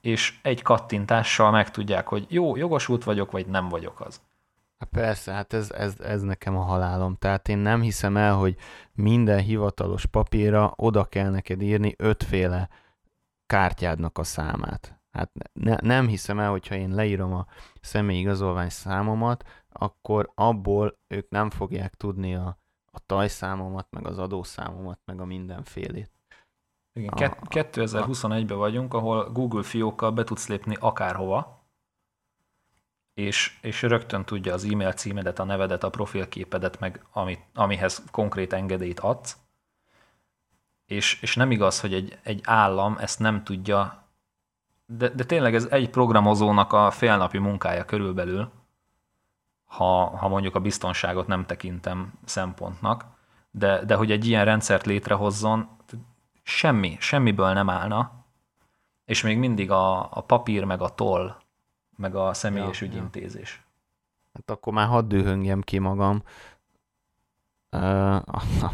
és 0.01 0.39
egy 0.41 0.61
kattintással 0.61 1.51
megtudják, 1.51 2.07
hogy 2.07 2.25
jó, 2.29 2.55
jogosult 2.55 3.03
vagyok, 3.03 3.31
vagy 3.31 3.47
nem 3.47 3.69
vagyok 3.69 3.99
az. 4.01 4.21
Hát 4.79 4.89
persze, 4.91 5.31
hát 5.31 5.53
ez, 5.53 5.71
ez, 5.71 5.99
ez 5.99 6.21
nekem 6.21 6.57
a 6.57 6.61
halálom. 6.61 7.15
Tehát 7.15 7.47
én 7.47 7.57
nem 7.57 7.81
hiszem 7.81 8.17
el, 8.17 8.35
hogy 8.35 8.55
minden 8.93 9.39
hivatalos 9.39 10.05
papírra 10.05 10.73
oda 10.75 11.03
kell 11.03 11.29
neked 11.29 11.61
írni 11.61 11.93
ötféle 11.97 12.69
kártyádnak 13.45 14.17
a 14.17 14.23
számát. 14.23 14.98
Hát 15.11 15.31
ne, 15.53 15.75
nem 15.81 16.07
hiszem 16.07 16.39
el, 16.39 16.49
hogyha 16.49 16.75
én 16.75 16.89
leírom 16.89 17.33
a 17.33 17.45
személyi 17.81 18.19
igazolvány 18.19 18.69
számomat, 18.69 19.43
akkor 19.69 20.31
abból 20.35 20.99
ők 21.07 21.29
nem 21.29 21.49
fogják 21.49 21.93
tudni 21.93 22.35
a, 22.35 22.59
a 22.91 22.99
tajszámomat, 23.05 23.87
meg 23.89 24.07
az 24.07 24.17
adószámomat, 24.19 24.99
meg 25.05 25.19
a 25.19 25.25
mindenfélét. 25.25 26.11
Igen, 26.93 27.31
a, 27.31 27.47
2021-ben 27.49 28.57
vagyunk, 28.57 28.93
ahol 28.93 29.31
Google 29.31 29.63
fiókkal 29.63 30.11
be 30.11 30.23
tudsz 30.23 30.47
lépni 30.47 30.75
akárhova, 30.79 31.59
és, 33.13 33.57
és 33.61 33.81
rögtön 33.81 34.25
tudja 34.25 34.53
az 34.53 34.63
e-mail 34.63 34.91
címedet, 34.91 35.39
a 35.39 35.43
nevedet, 35.43 35.83
a 35.83 35.89
profilképedet, 35.89 36.79
meg 36.79 37.05
amit, 37.11 37.45
amihez 37.53 38.03
konkrét 38.11 38.53
engedélyt 38.53 38.99
adsz. 38.99 39.37
És, 40.85 41.21
és 41.21 41.35
nem 41.35 41.51
igaz, 41.51 41.79
hogy 41.79 41.93
egy, 41.93 42.19
egy 42.23 42.41
állam 42.43 42.97
ezt 42.97 43.19
nem 43.19 43.43
tudja, 43.43 44.08
de, 44.97 45.09
de 45.09 45.23
tényleg 45.23 45.55
ez 45.55 45.65
egy 45.65 45.89
programozónak 45.89 46.73
a 46.73 46.91
félnapi 46.91 47.37
munkája 47.37 47.85
körülbelül, 47.85 48.51
ha, 49.65 50.17
ha 50.17 50.27
mondjuk 50.27 50.55
a 50.55 50.59
biztonságot 50.59 51.27
nem 51.27 51.45
tekintem 51.45 52.13
szempontnak, 52.25 53.05
de, 53.51 53.85
de 53.85 53.95
hogy 53.95 54.11
egy 54.11 54.25
ilyen 54.25 54.45
rendszert 54.45 54.85
létrehozzon, 54.85 55.69
semmi, 56.43 56.97
semmiből 56.99 57.53
nem 57.53 57.69
állna, 57.69 58.25
és 59.05 59.21
még 59.21 59.37
mindig 59.37 59.71
a, 59.71 59.99
a 60.11 60.21
papír, 60.21 60.63
meg 60.63 60.81
a 60.81 60.89
toll, 60.89 61.35
meg 61.95 62.15
a 62.15 62.33
személyes 62.33 62.81
ja, 62.81 62.87
ügyintézés. 62.87 63.61
Ja. 63.63 63.67
Hát 64.33 64.49
akkor 64.49 64.73
már 64.73 64.87
hadd 64.87 65.07
dühöngjem 65.07 65.61
ki 65.61 65.79
magam. 65.79 66.23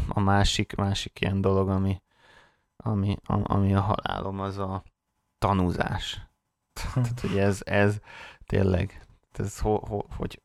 A, 0.08 0.20
másik, 0.20 0.74
másik 0.74 1.20
ilyen 1.20 1.40
dolog, 1.40 1.68
ami, 1.68 2.02
ami, 2.76 3.16
ami 3.26 3.74
a 3.74 3.80
halálom, 3.80 4.40
az 4.40 4.58
a 4.58 4.82
tanúzás. 5.46 6.20
Tehát, 6.72 7.20
hogy 7.20 7.38
ez, 7.38 7.60
ez 7.64 7.98
tényleg, 8.46 9.06
ez 9.32 9.58
ho, 9.58 9.86
ho, 9.86 10.00
hogy 10.16 10.42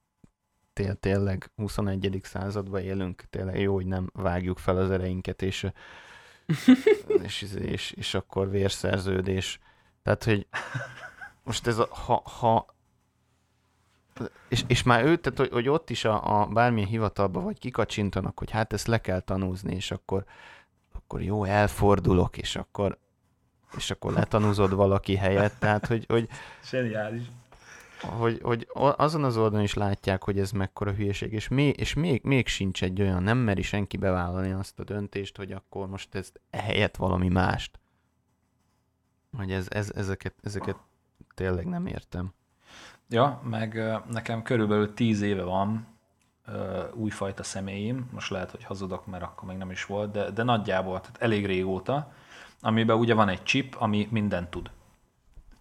tél, 0.73 0.95
tényleg 0.95 1.51
21. 1.55 2.19
században 2.23 2.81
élünk, 2.81 3.23
tényleg 3.29 3.59
jó, 3.59 3.73
hogy 3.73 3.85
nem 3.85 4.09
vágjuk 4.13 4.57
fel 4.57 4.77
az 4.77 4.91
ereinket, 4.91 5.41
és, 5.51 5.67
és, 7.23 7.41
és, 7.41 7.91
és 7.91 8.13
akkor 8.13 8.49
vérszerződés. 8.49 9.59
Tehát, 10.03 10.23
hogy 10.23 10.47
most 11.43 11.67
ez 11.67 11.77
a, 11.77 11.87
ha, 11.91 12.21
ha 12.39 12.65
és, 14.47 14.63
és 14.67 14.83
már 14.83 15.05
ő, 15.05 15.17
tehát 15.17 15.39
hogy, 15.39 15.49
hogy 15.51 15.69
ott 15.69 15.89
is 15.89 16.05
a, 16.05 16.41
a 16.41 16.45
bármilyen 16.45 16.89
hivatalba 16.89 17.41
vagy 17.41 17.59
kikacsintanak, 17.59 18.39
hogy 18.39 18.51
hát 18.51 18.73
ezt 18.73 18.87
le 18.87 19.01
kell 19.01 19.19
tanúzni, 19.19 19.75
és 19.75 19.91
akkor, 19.91 20.25
akkor 20.93 21.21
jó, 21.21 21.43
elfordulok, 21.43 22.37
és 22.37 22.55
akkor 22.55 22.97
és 23.77 23.91
akkor 23.91 24.13
letanúzod 24.13 24.73
valaki 24.73 25.15
helyett, 25.15 25.55
tehát 25.59 25.85
hogy... 25.85 26.05
hogy 26.07 26.27
Zseniális 26.69 27.23
hogy, 28.01 28.39
hogy 28.41 28.67
azon 28.73 29.23
az 29.23 29.37
oldalon 29.37 29.63
is 29.63 29.73
látják, 29.73 30.23
hogy 30.23 30.39
ez 30.39 30.51
mekkora 30.51 30.91
hülyeség, 30.91 31.33
és 31.33 31.47
még, 31.47 31.79
és 31.79 31.93
még, 31.93 32.23
még 32.23 32.47
sincs 32.47 32.83
egy 32.83 33.01
olyan, 33.01 33.23
nem 33.23 33.37
meri 33.37 33.61
senki 33.61 33.97
bevállalni 33.97 34.51
azt 34.51 34.79
a 34.79 34.83
döntést, 34.83 35.37
hogy 35.37 35.51
akkor 35.51 35.87
most 35.87 36.15
ez 36.15 36.31
helyett 36.51 36.95
valami 36.95 37.27
mást. 37.27 37.79
Hogy 39.37 39.51
ez, 39.51 39.67
ez, 39.69 39.91
ezeket, 39.95 40.33
ezeket 40.43 40.75
tényleg 41.35 41.65
nem 41.65 41.85
értem. 41.85 42.33
Ja, 43.09 43.41
meg 43.43 43.83
nekem 44.09 44.41
körülbelül 44.41 44.93
tíz 44.93 45.21
éve 45.21 45.43
van 45.43 45.87
újfajta 46.93 47.43
személyim, 47.43 48.09
most 48.11 48.29
lehet, 48.29 48.51
hogy 48.51 48.63
hazudok, 48.63 49.05
mert 49.05 49.23
akkor 49.23 49.47
még 49.47 49.57
nem 49.57 49.71
is 49.71 49.85
volt, 49.85 50.11
de, 50.11 50.31
de 50.31 50.43
nagyjából, 50.43 50.99
tehát 51.01 51.21
elég 51.21 51.45
régóta, 51.45 52.11
amiben 52.61 52.97
ugye 52.97 53.13
van 53.13 53.29
egy 53.29 53.43
chip, 53.43 53.75
ami 53.79 54.07
mindent 54.11 54.49
tud 54.49 54.71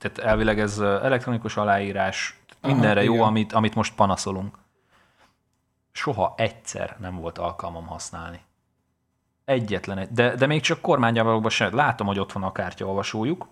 tehát 0.01 0.19
elvileg 0.19 0.61
ez 0.61 0.79
elektronikus 0.79 1.57
aláírás, 1.57 2.41
mindenre 2.63 3.01
Aha, 3.01 3.15
jó, 3.15 3.23
amit, 3.23 3.53
amit 3.53 3.75
most 3.75 3.95
panaszolunk. 3.95 4.59
Soha 5.93 6.35
egyszer 6.37 6.97
nem 6.99 7.17
volt 7.17 7.39
alkalmam 7.39 7.87
használni. 7.87 8.41
Egyetlen 9.45 9.99
egy, 9.99 10.11
de, 10.11 10.35
de 10.35 10.47
még 10.47 10.61
csak 10.61 10.81
kormányjavalóban 10.81 11.51
sem. 11.51 11.75
Látom, 11.75 12.07
hogy 12.07 12.19
ott 12.19 12.33
van 12.33 12.43
a 12.43 12.53
kártyaolvasójuk. 12.53 13.49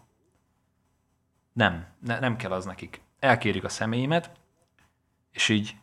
Nem, 1.52 1.87
ne, 2.00 2.18
nem 2.18 2.37
kell 2.37 2.52
az 2.52 2.64
nekik. 2.64 3.00
Elkérik 3.18 3.64
a 3.64 3.68
személyimet, 3.68 4.30
és 5.32 5.48
így 5.48 5.76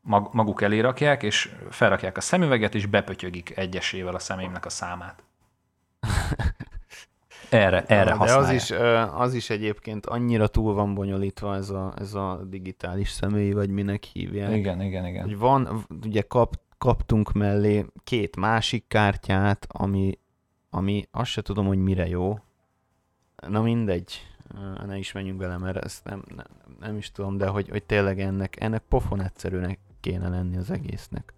mag, 0.00 0.28
maguk 0.32 0.62
elé 0.62 0.80
rakják, 0.80 1.22
és 1.22 1.54
felrakják 1.70 2.16
a 2.16 2.20
szemüveget, 2.20 2.74
és 2.74 2.86
bepötyögik 2.86 3.56
egyesével 3.56 4.14
a 4.14 4.18
személyemnek 4.18 4.64
a 4.64 4.70
számát. 4.70 5.22
Erre, 7.50 7.84
erre 7.86 8.16
De 8.16 8.36
az 8.36 8.50
is, 8.50 8.70
az 9.14 9.34
is 9.34 9.50
egyébként 9.50 10.06
annyira 10.06 10.46
túl 10.46 10.74
van 10.74 10.94
bonyolítva 10.94 11.54
ez 11.54 11.70
a, 11.70 11.92
ez 11.98 12.14
a 12.14 12.40
digitális 12.48 13.10
személy, 13.10 13.52
vagy 13.52 13.70
minek 13.70 14.04
hívják. 14.04 14.56
Igen, 14.56 14.82
igen, 14.82 15.06
igen. 15.06 15.24
Hogy 15.24 15.38
van, 15.38 15.86
ugye 16.04 16.22
kap, 16.22 16.60
kaptunk 16.78 17.32
mellé 17.32 17.86
két 18.04 18.36
másik 18.36 18.84
kártyát, 18.88 19.66
ami, 19.68 20.18
ami 20.70 21.08
azt 21.10 21.30
se 21.30 21.42
tudom, 21.42 21.66
hogy 21.66 21.78
mire 21.78 22.08
jó. 22.08 22.38
Na 23.48 23.62
mindegy, 23.62 24.26
ne 24.86 24.98
is 24.98 25.12
menjünk 25.12 25.38
bele, 25.38 25.58
mert 25.58 25.84
ezt 25.84 26.04
nem, 26.04 26.22
nem, 26.36 26.46
nem 26.80 26.96
is 26.96 27.12
tudom, 27.12 27.36
de 27.36 27.46
hogy, 27.46 27.68
hogy 27.68 27.84
tényleg 27.84 28.20
ennek, 28.20 28.60
ennek 28.60 28.82
pofon 28.88 29.22
egyszerűnek 29.22 29.78
kéne 30.00 30.28
lenni 30.28 30.56
az 30.56 30.70
egésznek. 30.70 31.34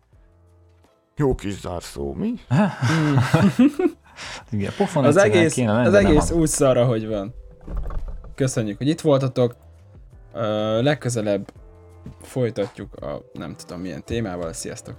Jó 1.17 1.35
kis 1.35 1.61
zárszó, 1.61 2.15
mi? 2.15 2.35
Igen, 4.51 4.73
pofon 4.77 5.05
az 5.05 5.17
egész, 5.17 5.55
kéne 5.55 5.73
lenni, 5.73 5.87
az 5.87 5.95
egész 5.95 6.31
úgy 6.31 6.49
szarra, 6.49 6.85
hogy 6.85 7.09
van. 7.09 7.35
Köszönjük, 8.35 8.79
hogy 8.79 8.89
itt 8.89 9.01
voltatok. 9.01 9.57
Uh, 10.35 10.41
legközelebb 10.83 11.53
folytatjuk 12.23 12.95
a 12.95 13.23
nem 13.33 13.55
tudom 13.55 13.81
milyen 13.81 14.05
témával. 14.05 14.53
Sziasztok! 14.53 14.95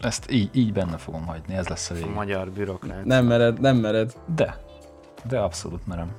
Ezt 0.00 0.30
így, 0.30 0.50
így 0.52 0.72
benne 0.72 0.96
fogom 0.96 1.26
hagyni, 1.26 1.54
ez 1.54 1.68
lesz 1.68 1.90
a 1.90 1.94
vég. 1.94 2.02
A 2.02 2.08
magyar 2.08 2.50
bürokrácia. 2.50 3.04
Nem 3.04 3.26
mered, 3.26 3.60
nem 3.60 3.76
mered. 3.76 4.12
De, 4.34 4.60
de 5.28 5.38
abszolút 5.38 5.86
merem. 5.86 6.14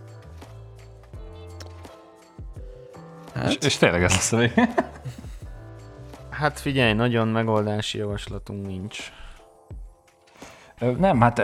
Hát? 3.34 3.50
És, 3.50 3.58
és 3.62 3.78
tényleg 3.78 4.04
ez 4.04 4.12
lesz 4.12 4.32
a 4.32 4.38
vég. 4.38 4.54
hát 6.30 6.60
figyelj, 6.60 6.94
nagyon 6.94 7.28
megoldási 7.28 7.98
javaslatunk 7.98 8.68
nincs. 8.68 9.12
Nem, 10.98 11.22
hát 11.22 11.42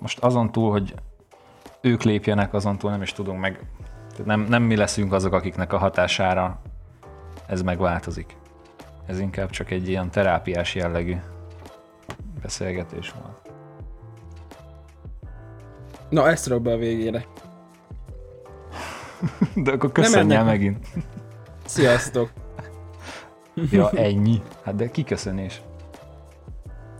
most 0.00 0.18
azon 0.18 0.52
túl, 0.52 0.70
hogy 0.70 0.94
ők 1.80 2.02
lépjenek, 2.02 2.54
azon 2.54 2.78
túl 2.78 2.90
nem 2.90 3.02
is 3.02 3.12
tudunk 3.12 3.40
meg, 3.40 3.66
nem, 4.24 4.40
nem 4.40 4.62
mi 4.62 4.76
leszünk 4.76 5.12
azok, 5.12 5.32
akiknek 5.32 5.72
a 5.72 5.78
hatására 5.78 6.60
ez 7.46 7.62
megváltozik. 7.62 8.36
Ez 9.06 9.18
inkább 9.18 9.50
csak 9.50 9.70
egy 9.70 9.88
ilyen 9.88 10.10
terápiás 10.10 10.74
jellegű 10.74 11.16
beszélgetés 12.42 13.12
volt. 13.22 13.40
Na, 16.08 16.28
ezt 16.28 16.46
rak 16.46 16.62
be 16.62 16.72
a 16.72 16.76
végére. 16.76 17.24
De 19.54 19.72
akkor 19.72 19.92
köszönjél 19.92 20.44
megint. 20.44 20.86
Sziasztok. 21.64 22.30
ja, 23.70 23.90
ennyi. 23.90 24.42
Hát 24.62 24.74
de 24.74 24.90
kiköszönés. 24.90 25.62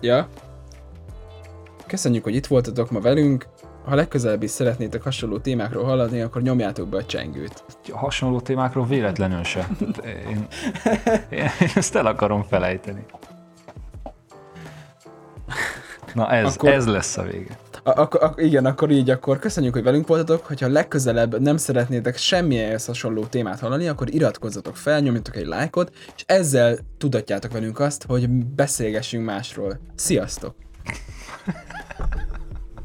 Ja. 0.01 0.29
Köszönjük, 1.93 2.25
hogy 2.25 2.35
itt 2.35 2.47
voltatok 2.47 2.91
ma 2.91 3.01
velünk. 3.01 3.47
Ha 3.85 3.95
legközelebb 3.95 4.43
is 4.43 4.51
szeretnétek 4.51 5.03
hasonló 5.03 5.39
témákról 5.39 5.85
hallani, 5.85 6.21
akkor 6.21 6.43
nyomjátok 6.43 6.89
be 6.89 6.97
a 6.97 7.05
csengőt. 7.05 7.65
Hasonló 7.91 8.41
témákról 8.41 8.87
véletlenül 8.87 9.45
se. 9.45 9.69
Én, 10.31 10.47
én 11.31 11.51
ezt 11.75 11.97
el 11.97 12.07
akarom 12.07 12.43
felejteni. 12.43 13.05
Na 16.15 16.31
ez, 16.31 16.55
akkor, 16.55 16.69
ez 16.69 16.87
lesz 16.87 17.17
a 17.17 17.23
vége. 17.23 17.59
Akkor, 17.83 18.23
ak- 18.23 18.41
igen, 18.41 18.67
akkor 18.67 18.91
így, 18.91 19.11
akkor 19.11 19.39
köszönjük, 19.39 19.73
hogy 19.73 19.83
velünk 19.83 20.07
voltatok. 20.07 20.47
Hogyha 20.47 20.69
legközelebb 20.69 21.41
nem 21.41 21.57
szeretnétek 21.57 22.17
semmilyen 22.17 22.79
hasonló 22.87 23.25
témát 23.25 23.61
hallani, 23.61 23.89
akkor 23.89 24.15
iratkozzatok 24.15 24.77
fel, 24.77 25.01
nyomjatok 25.01 25.37
egy 25.37 25.47
lájkot, 25.47 25.93
és 26.17 26.23
ezzel 26.27 26.79
tudatjátok 26.99 27.53
velünk 27.53 27.81
azt, 27.81 28.05
hogy 28.05 28.29
beszélgessünk 28.31 29.25
másról. 29.25 29.81
Sziasztok! 29.95 30.55